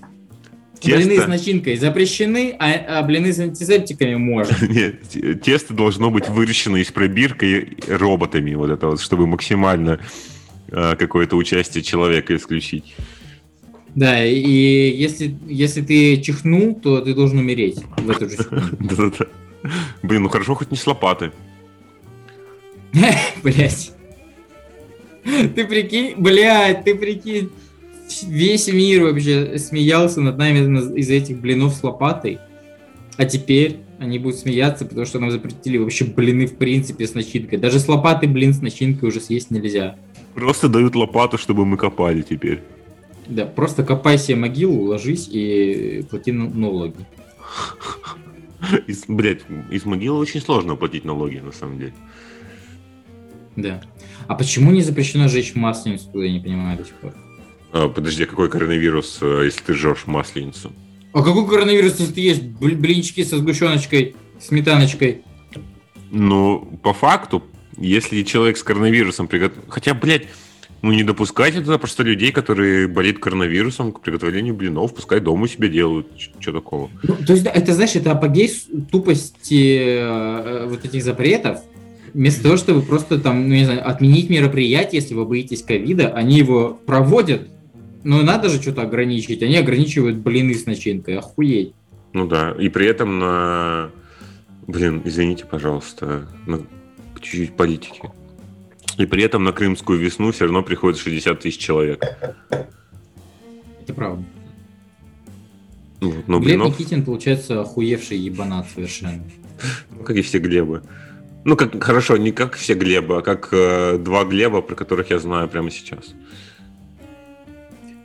[0.84, 1.28] блины с тесто...
[1.28, 4.56] начинкой запрещены, а, а блины с антисептиками можно.
[4.68, 10.00] Нет, те- тесто должно быть выращено из пробиркой роботами, вот это вот, чтобы максимально
[10.68, 12.94] э, какое-то участие человека исключить.
[13.94, 18.36] Да, и если, если ты чихнул, то ты должен умереть в эту же.
[18.80, 19.26] Да-да-да.
[20.02, 21.32] Блин, ну хорошо, хоть не с лопаты.
[23.42, 23.92] Блять.
[25.24, 27.50] Ты прикинь, блядь, ты прикинь,
[28.26, 32.38] весь мир вообще смеялся над нами на- из-за этих блинов с лопатой.
[33.16, 37.58] А теперь они будут смеяться, потому что нам запретили вообще блины в принципе с начинкой.
[37.58, 39.96] Даже с лопатой блин с начинкой уже съесть нельзя.
[40.34, 42.62] Просто дают лопату, чтобы мы копали теперь.
[43.26, 46.94] Да, просто копай себе могилу, ложись и плати на- налоги.
[48.86, 51.94] Из, блядь, из могилы очень сложно платить налоги, на самом деле.
[53.54, 53.80] Да.
[54.26, 57.14] А почему не запрещено жечь масленицу, я не понимаю до сих пор.
[57.72, 60.72] А, подожди, а какой коронавирус, э, если ты жжешь масленицу?
[61.12, 65.22] А какой коронавирус, если ты бл- блинчики со сгущеночкой, сметаночкой?
[66.10, 67.42] Ну, по факту,
[67.76, 69.64] если человек с коронавирусом приготовил...
[69.68, 70.26] Хотя, блядь,
[70.82, 75.46] ну не допускайте туда просто людей, которые болеют коронавирусом к приготовлению блинов, пускай дома у
[75.46, 76.06] себя делают.
[76.38, 76.90] Что такого?
[77.02, 78.52] Ну, то есть, это, знаешь, это апогей
[78.90, 81.60] тупости э, вот этих запретов.
[82.14, 86.38] Вместо того, чтобы просто там, ну, не знаю, отменить мероприятие, если вы боитесь ковида, они
[86.38, 87.48] его проводят,
[88.06, 89.42] но надо же что-то ограничить.
[89.42, 91.18] Они ограничивают блины с начинкой.
[91.18, 91.74] Охуеть.
[92.12, 93.90] Ну да, и при этом на...
[94.68, 96.60] Блин, извините, пожалуйста, на
[97.20, 98.10] чуть-чуть политики.
[98.96, 102.02] И при этом на крымскую весну все равно приходит 60 тысяч человек.
[103.82, 104.24] Это правда.
[106.00, 109.24] Ну, вот, но Глеб блинов, Никитин, получается, охуевший ебанат совершенно.
[109.90, 110.82] ну, как и все Глебы.
[111.44, 115.18] Ну, как хорошо, не как все Глебы, а как э, два Глеба, про которых я
[115.18, 116.14] знаю прямо сейчас.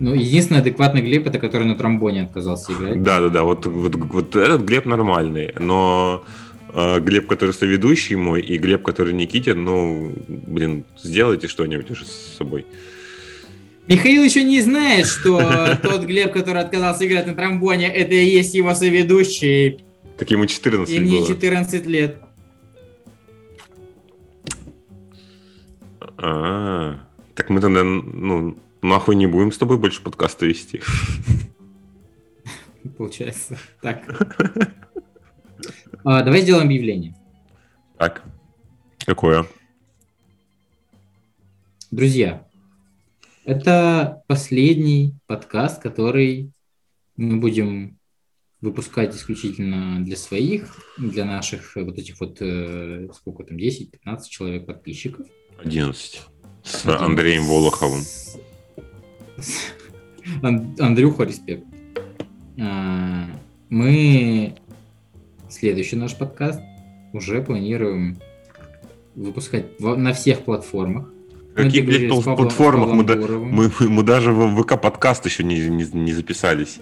[0.01, 3.03] Ну, единственный адекватный Глеб, это который на тромбоне отказался играть.
[3.03, 3.43] Да, да, да.
[3.43, 6.23] Вот, вот, вот этот Глеб нормальный, но
[6.73, 12.35] э, Глеб, который соведущий мой, и Глеб, который Никитин, ну, блин, сделайте что-нибудь уже с
[12.35, 12.65] собой.
[13.85, 18.55] Михаил еще не знает, что тот Глеб, который отказался играть на тромбоне, это и есть
[18.55, 19.83] его соведущий.
[20.17, 21.27] Так ему 14 И мне было.
[21.27, 22.17] 14 лет.
[26.17, 26.95] А,
[27.35, 30.81] так мы тогда, ну, нахуй не будем с тобой больше подкаста вести.
[32.97, 33.57] Получается.
[33.81, 34.03] Так.
[36.03, 37.15] А, давай сделаем объявление.
[37.97, 38.23] Так.
[39.05, 39.45] Какое?
[41.91, 42.47] Друзья,
[43.45, 46.51] это последний подкаст, который
[47.17, 47.99] мы будем
[48.61, 54.65] выпускать исключительно для своих, для наших э, вот этих вот, э, сколько там, 10-15 человек
[54.67, 55.25] подписчиков.
[55.59, 56.21] 11.
[56.63, 58.03] С Андреем Волоховым.
[60.79, 61.63] Андрюха, респект.
[62.59, 63.25] А,
[63.69, 64.53] Мы
[65.49, 66.59] следующий наш подкаст
[67.13, 68.17] уже планируем
[69.15, 71.09] выпускать на всех платформах.
[71.55, 72.01] Каких, блядь,
[72.37, 73.15] платформах мы, да-
[73.51, 76.79] мы, мы даже в ВК подкаст еще не, не, не записались.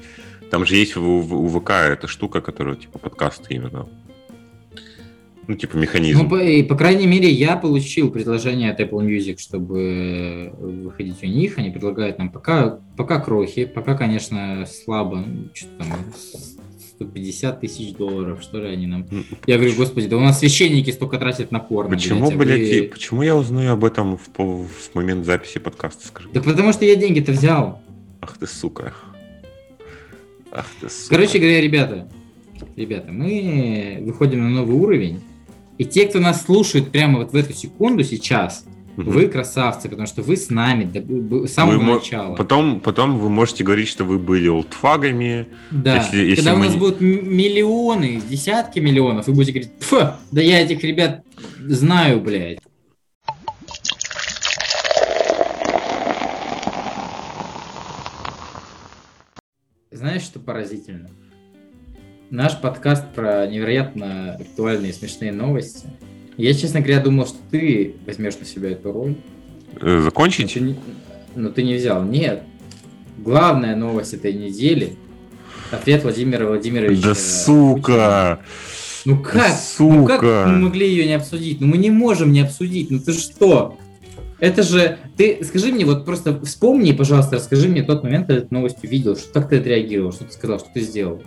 [0.51, 3.87] Там же есть в- у ВК эта штука, которая типа подкаст именно.
[5.49, 6.19] Ну, типа механизм.
[6.19, 11.25] Ну, по, и, по крайней мере, я получил предложение от Apple Music, чтобы выходить у
[11.25, 11.57] них.
[11.57, 15.25] Они предлагают нам пока, пока крохи, пока, конечно, слабо,
[15.55, 15.87] что-то там
[16.97, 19.07] 150 тысяч долларов, что ли, они нам...
[19.47, 21.95] Я говорю, господи, да у нас священники столько тратят на порно.
[21.95, 26.05] Почему, блядь, а блядь, вы- почему я узнаю об этом в, в момент записи подкаста,
[26.05, 26.29] скажи?
[26.31, 27.81] Да потому что я деньги-то взял.
[28.21, 28.93] Ах ты, сука.
[30.51, 31.15] Ах ты, сука.
[31.15, 32.07] Короче говоря, ребята,
[32.75, 35.21] ребята, мы выходим на новый уровень.
[35.79, 38.65] И те, кто нас слушает прямо вот в эту секунду сейчас,
[38.97, 39.11] Мгм.
[39.11, 42.35] вы красавцы, потому что вы с нами до- с самого Вы начала.
[42.35, 45.47] Потом, потом вы можете говорить, что вы были олдфагами.
[45.71, 49.71] Да, Если- если когда у мы нас не- будут миллионы, десятки миллионов, вы будете говорить,
[50.33, 51.23] да я этих ребят
[51.65, 52.59] знаю, блядь.
[59.91, 61.09] Знаешь, что поразительно?
[62.31, 65.87] Наш подкаст про невероятно актуальные и смешные новости.
[66.37, 69.15] Я, честно говоря, думал, что ты возьмешь на себя эту роль.
[69.81, 70.53] Э, Но Закончить?
[70.53, 70.75] ты,
[71.35, 72.03] но ты не взял.
[72.03, 72.43] Нет.
[73.17, 74.95] Главная новость этой недели.
[75.71, 77.09] Ответ Владимира Владимировича.
[77.09, 78.39] Да сука!
[79.05, 79.51] Ну как?
[79.57, 79.93] Сука.
[79.93, 81.59] Ну как мы могли ее не обсудить?
[81.59, 82.91] Ну мы не можем не обсудить.
[82.91, 83.75] Ну ты что?
[84.39, 84.99] Это же...
[85.17, 88.83] Ты скажи мне, вот просто вспомни, пожалуйста, расскажи мне тот момент, когда ты эту новость
[88.83, 89.17] увидел.
[89.17, 90.11] Что, как ты отреагировал?
[90.11, 90.59] Что ты сказал?
[90.59, 91.21] Что ты сделал?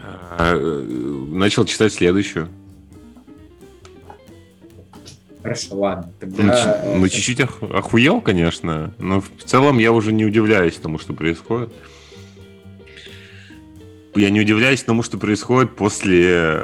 [0.00, 0.84] А, э,
[1.30, 2.48] Начал читать следующую.
[5.42, 6.12] Хорошо, ладно.
[6.20, 6.82] Ну, Тогда...
[6.84, 11.12] э, ну, чуть-чуть ох- охуел, конечно, но в целом я уже не удивляюсь тому, что
[11.14, 11.72] происходит.
[14.14, 16.60] Я не удивляюсь тому, что происходит после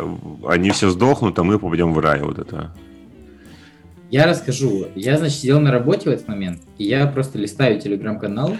[0.46, 2.20] они все сдохнут, а мы попадем в рай.
[2.20, 2.74] Вот это.
[4.10, 4.88] Я расскажу.
[4.94, 8.56] Я, значит, сидел на работе в этот момент, и я просто листаю телеграм-канал,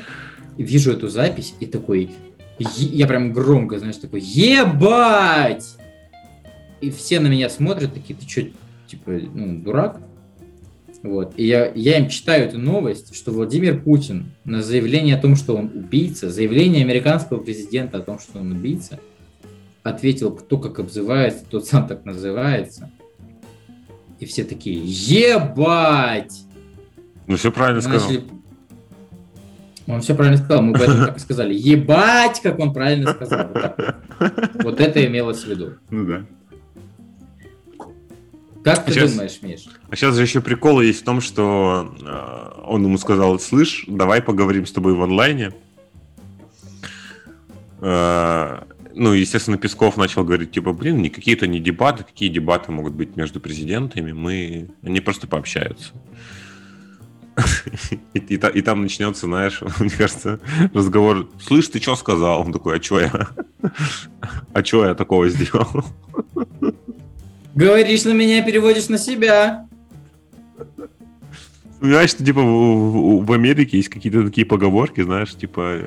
[0.57, 2.11] вижу эту запись, и такой...
[2.59, 5.77] Я прям громко, знаешь, такой, ебать!
[6.81, 8.43] И все на меня смотрят, такие, ты что,
[8.87, 10.01] типа, ну, дурак?
[11.03, 11.35] Вот.
[11.37, 15.55] И я, я им читаю эту новость, что Владимир Путин на заявление о том, что
[15.55, 18.99] он убийца, заявление американского президента о том, что он убийца,
[19.83, 22.91] ответил, кто как обзывается, тот сам так называется.
[24.19, 26.45] И все такие, ебать!
[27.27, 28.23] Ну, все правильно Мы сказал.
[29.87, 31.55] Он все правильно сказал, мы поэтому так и сказали.
[31.55, 33.49] Ебать, как он правильно сказал.
[33.49, 34.81] Вот, так вот.
[34.81, 35.75] Это имелось в виду.
[35.91, 36.25] Ну да.
[38.65, 39.67] Как ты Сейчас- думаешь, Миш?
[39.91, 44.23] А сейчас же еще прикол есть в том, что э, он ему сказал, слышь, давай
[44.23, 45.53] поговорим с тобой в онлайне.
[47.83, 48.63] Э,
[48.95, 53.17] ну, естественно, Песков начал говорить, типа, блин, никакие это не дебаты, какие дебаты могут быть
[53.17, 54.71] между президентами, мы...
[54.83, 55.93] Они просто пообщаются.
[58.15, 60.39] И, и и там начнется, знаешь, мне кажется,
[60.73, 61.29] разговор.
[61.41, 62.41] Слышь, ты что сказал?
[62.43, 63.11] Он такой, а что я?
[64.53, 65.85] А что я такого сделал?
[67.55, 69.67] Говоришь на меня, переводишь на себя.
[71.81, 75.81] Знаешь, что типа в, в- в Америке есть какие-то такие поговорки, знаешь, типа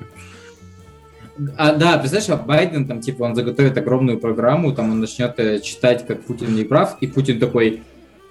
[1.58, 5.60] А, да, представляешь, а Байден там, типа, он заготовит огромную программу, там он начнет э,
[5.60, 7.84] читать, как Путин не прав, и Путин такой,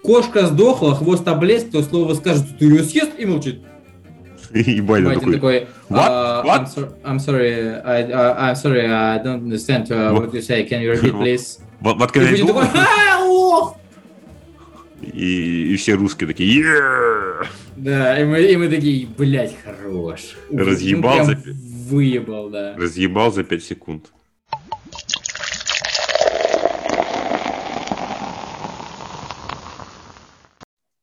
[0.02, 3.60] кошка сдохла, хвост облез, то слово скажет, ты ее съест, и молчит.
[4.52, 5.66] и Байден Байден такой.
[5.88, 6.10] What?
[6.10, 6.60] «Uh, What?
[6.60, 7.52] I'm, so- I'm sorry,
[7.84, 10.64] I, uh, I'm sorry, I don't understand uh, what you say.
[10.64, 11.60] Can you repeat, please?
[11.82, 13.76] И я Путин такой, думаю, «Ха, лох!»
[15.02, 20.36] и, и все русские такие, «Yeah!» Да, и мы, и мы такие, блядь, хорош.
[20.50, 21.38] Разъебал ну, за
[21.90, 22.74] Выебал, да.
[22.76, 24.06] разъебал за 5 секунд.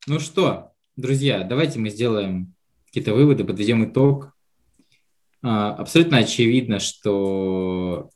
[0.08, 2.54] Ну что, друзья, давайте мы сделаем
[2.88, 4.34] какие-то выводы, подведем итог.
[5.42, 8.10] А, абсолютно очевидно, что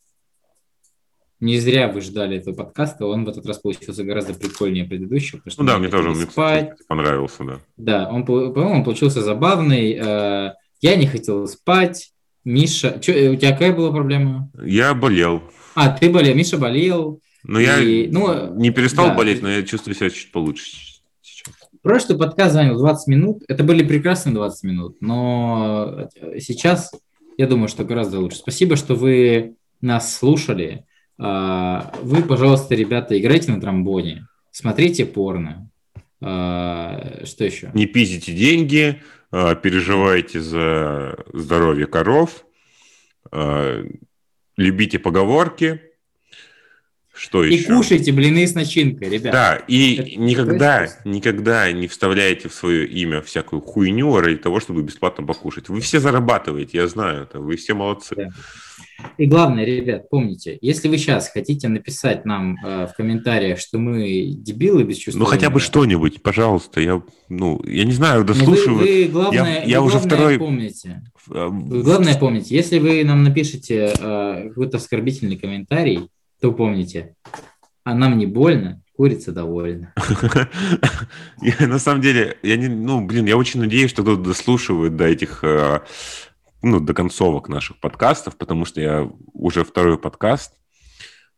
[1.39, 5.37] не зря вы ждали этого подкаста, он в этот раз получился гораздо прикольнее предыдущего.
[5.37, 6.71] потому что Ну да, мне тоже мне, спать.
[6.71, 7.59] кстати, понравился, да.
[7.77, 9.93] Да, он, по- по-моему, он получился забавный.
[9.93, 12.11] Э, Я не хотел спать.
[12.43, 14.49] Миша, чё, э, у тебя какая была проблема?
[14.63, 15.41] Я болел.
[15.75, 17.19] А, ты болел, Миша болел.
[17.43, 19.13] Но я И, ну, не перестал да.
[19.15, 20.86] болеть, но я чувствую себя чуть получше.
[21.87, 23.43] Прошлый подкаст занял 20 минут.
[23.47, 26.91] Это были прекрасные 20 минут, но э, сейчас
[27.37, 28.39] я думаю, что гораздо лучше.
[28.39, 30.83] Спасибо, что вы нас слушали.
[31.17, 35.69] А, Вы, пожалуйста, ребята, играйте на тромбоне, смотрите порно.
[36.19, 37.71] А, Что еще?
[37.73, 42.45] Не пиздите деньги, переживайте за здоровье коров,
[44.57, 45.86] любите поговорки.
[47.17, 47.75] Что И еще?
[47.75, 49.31] кушайте блины с начинкой, ребята.
[49.31, 51.09] Да, и Это никогда, вкусно.
[51.09, 55.67] никогда не вставляйте в свое имя всякую хуйню ради того, чтобы бесплатно покушать.
[55.69, 58.15] Вы все зарабатываете, я знаю это, вы все молодцы.
[58.15, 58.29] Да.
[59.17, 64.33] И главное, ребят, помните, если вы сейчас хотите написать нам э, в комментариях, что мы
[64.35, 66.81] дебилы без чувства Ну хотя бы что-нибудь, пожалуйста.
[66.81, 68.77] Я, ну, я не знаю, но вы, дослушиваю.
[68.79, 71.01] вы главное, Я- я вы уже главное второй- помните.
[71.29, 76.09] А, Вы главное помните, если вы нам напишете э, какой-то оскорбительный комментарий,
[76.41, 77.15] то помните,
[77.83, 79.93] а нам не больно, курица довольна.
[81.59, 85.43] На самом деле, я не, ну, блин, я очень надеюсь, что кто-то дослушивает до этих,
[85.43, 85.81] э,
[86.61, 90.53] ну, до концовок наших подкастов, потому что я уже второй подкаст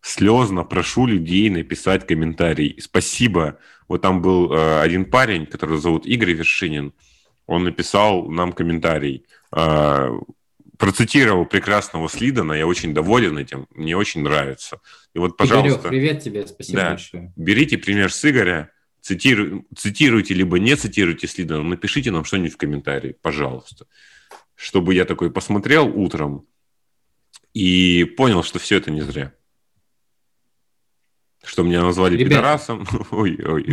[0.02, 2.78] слезно прошу людей написать комментарий.
[2.80, 3.60] Спасибо.
[3.88, 6.93] Вот там был э, один парень, которого зовут Игорь Вершинин.
[7.47, 9.26] Он написал нам комментарий.
[9.56, 10.12] Э,
[10.80, 12.53] процитировал прекрасного Слидана.
[12.53, 13.67] Я очень доволен этим.
[13.75, 14.80] Мне очень нравится.
[15.13, 16.89] И вот, пожалуйста Игорек, привет тебе, спасибо Да.
[16.91, 17.34] большое.
[17.36, 18.71] берите пример с Игоря,
[19.01, 23.86] цитиру- цитируйте, либо не цитируйте Слидана, напишите нам что-нибудь в комментарии, пожалуйста.
[24.55, 26.45] Чтобы я такой посмотрел утром
[27.53, 29.34] и понял, что все это не зря.
[31.50, 32.30] Что меня назвали Ребята.
[32.30, 32.88] пидорасом.
[33.12, 33.66] Ой, ой,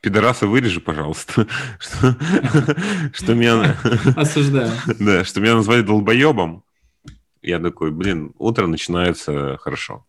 [0.00, 1.44] пидораса вырежи, пожалуйста.
[1.80, 2.16] Что,
[3.12, 3.76] что меня...
[4.14, 4.70] Осуждаю.
[5.00, 6.62] Да, что меня назвали долбоебом.
[7.42, 10.06] Я такой, блин, утро начинается хорошо.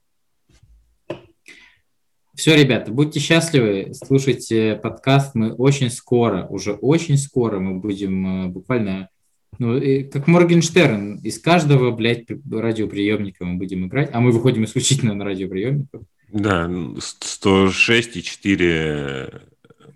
[2.36, 5.34] Все, ребята, будьте счастливы, слушайте подкаст.
[5.34, 9.10] Мы очень скоро, уже очень скоро мы будем э, буквально,
[9.58, 9.82] ну,
[10.12, 16.02] как Моргенштерн, из каждого, блядь, радиоприемника мы будем играть, а мы выходим исключительно на радиоприемниках.
[16.34, 19.42] Да, 106,4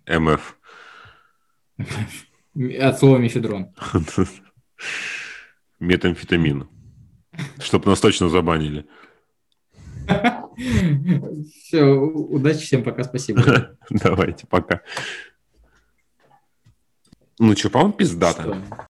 [0.08, 0.58] МФ.
[2.80, 3.74] От слова мефедрон.
[5.80, 6.68] Метамфетамин.
[7.60, 8.86] Чтоб нас точно забанили.
[11.54, 13.76] Все, удачи всем, пока, спасибо.
[13.90, 14.82] Давайте, пока.
[17.40, 18.62] Ну что, по-моему, пиздато.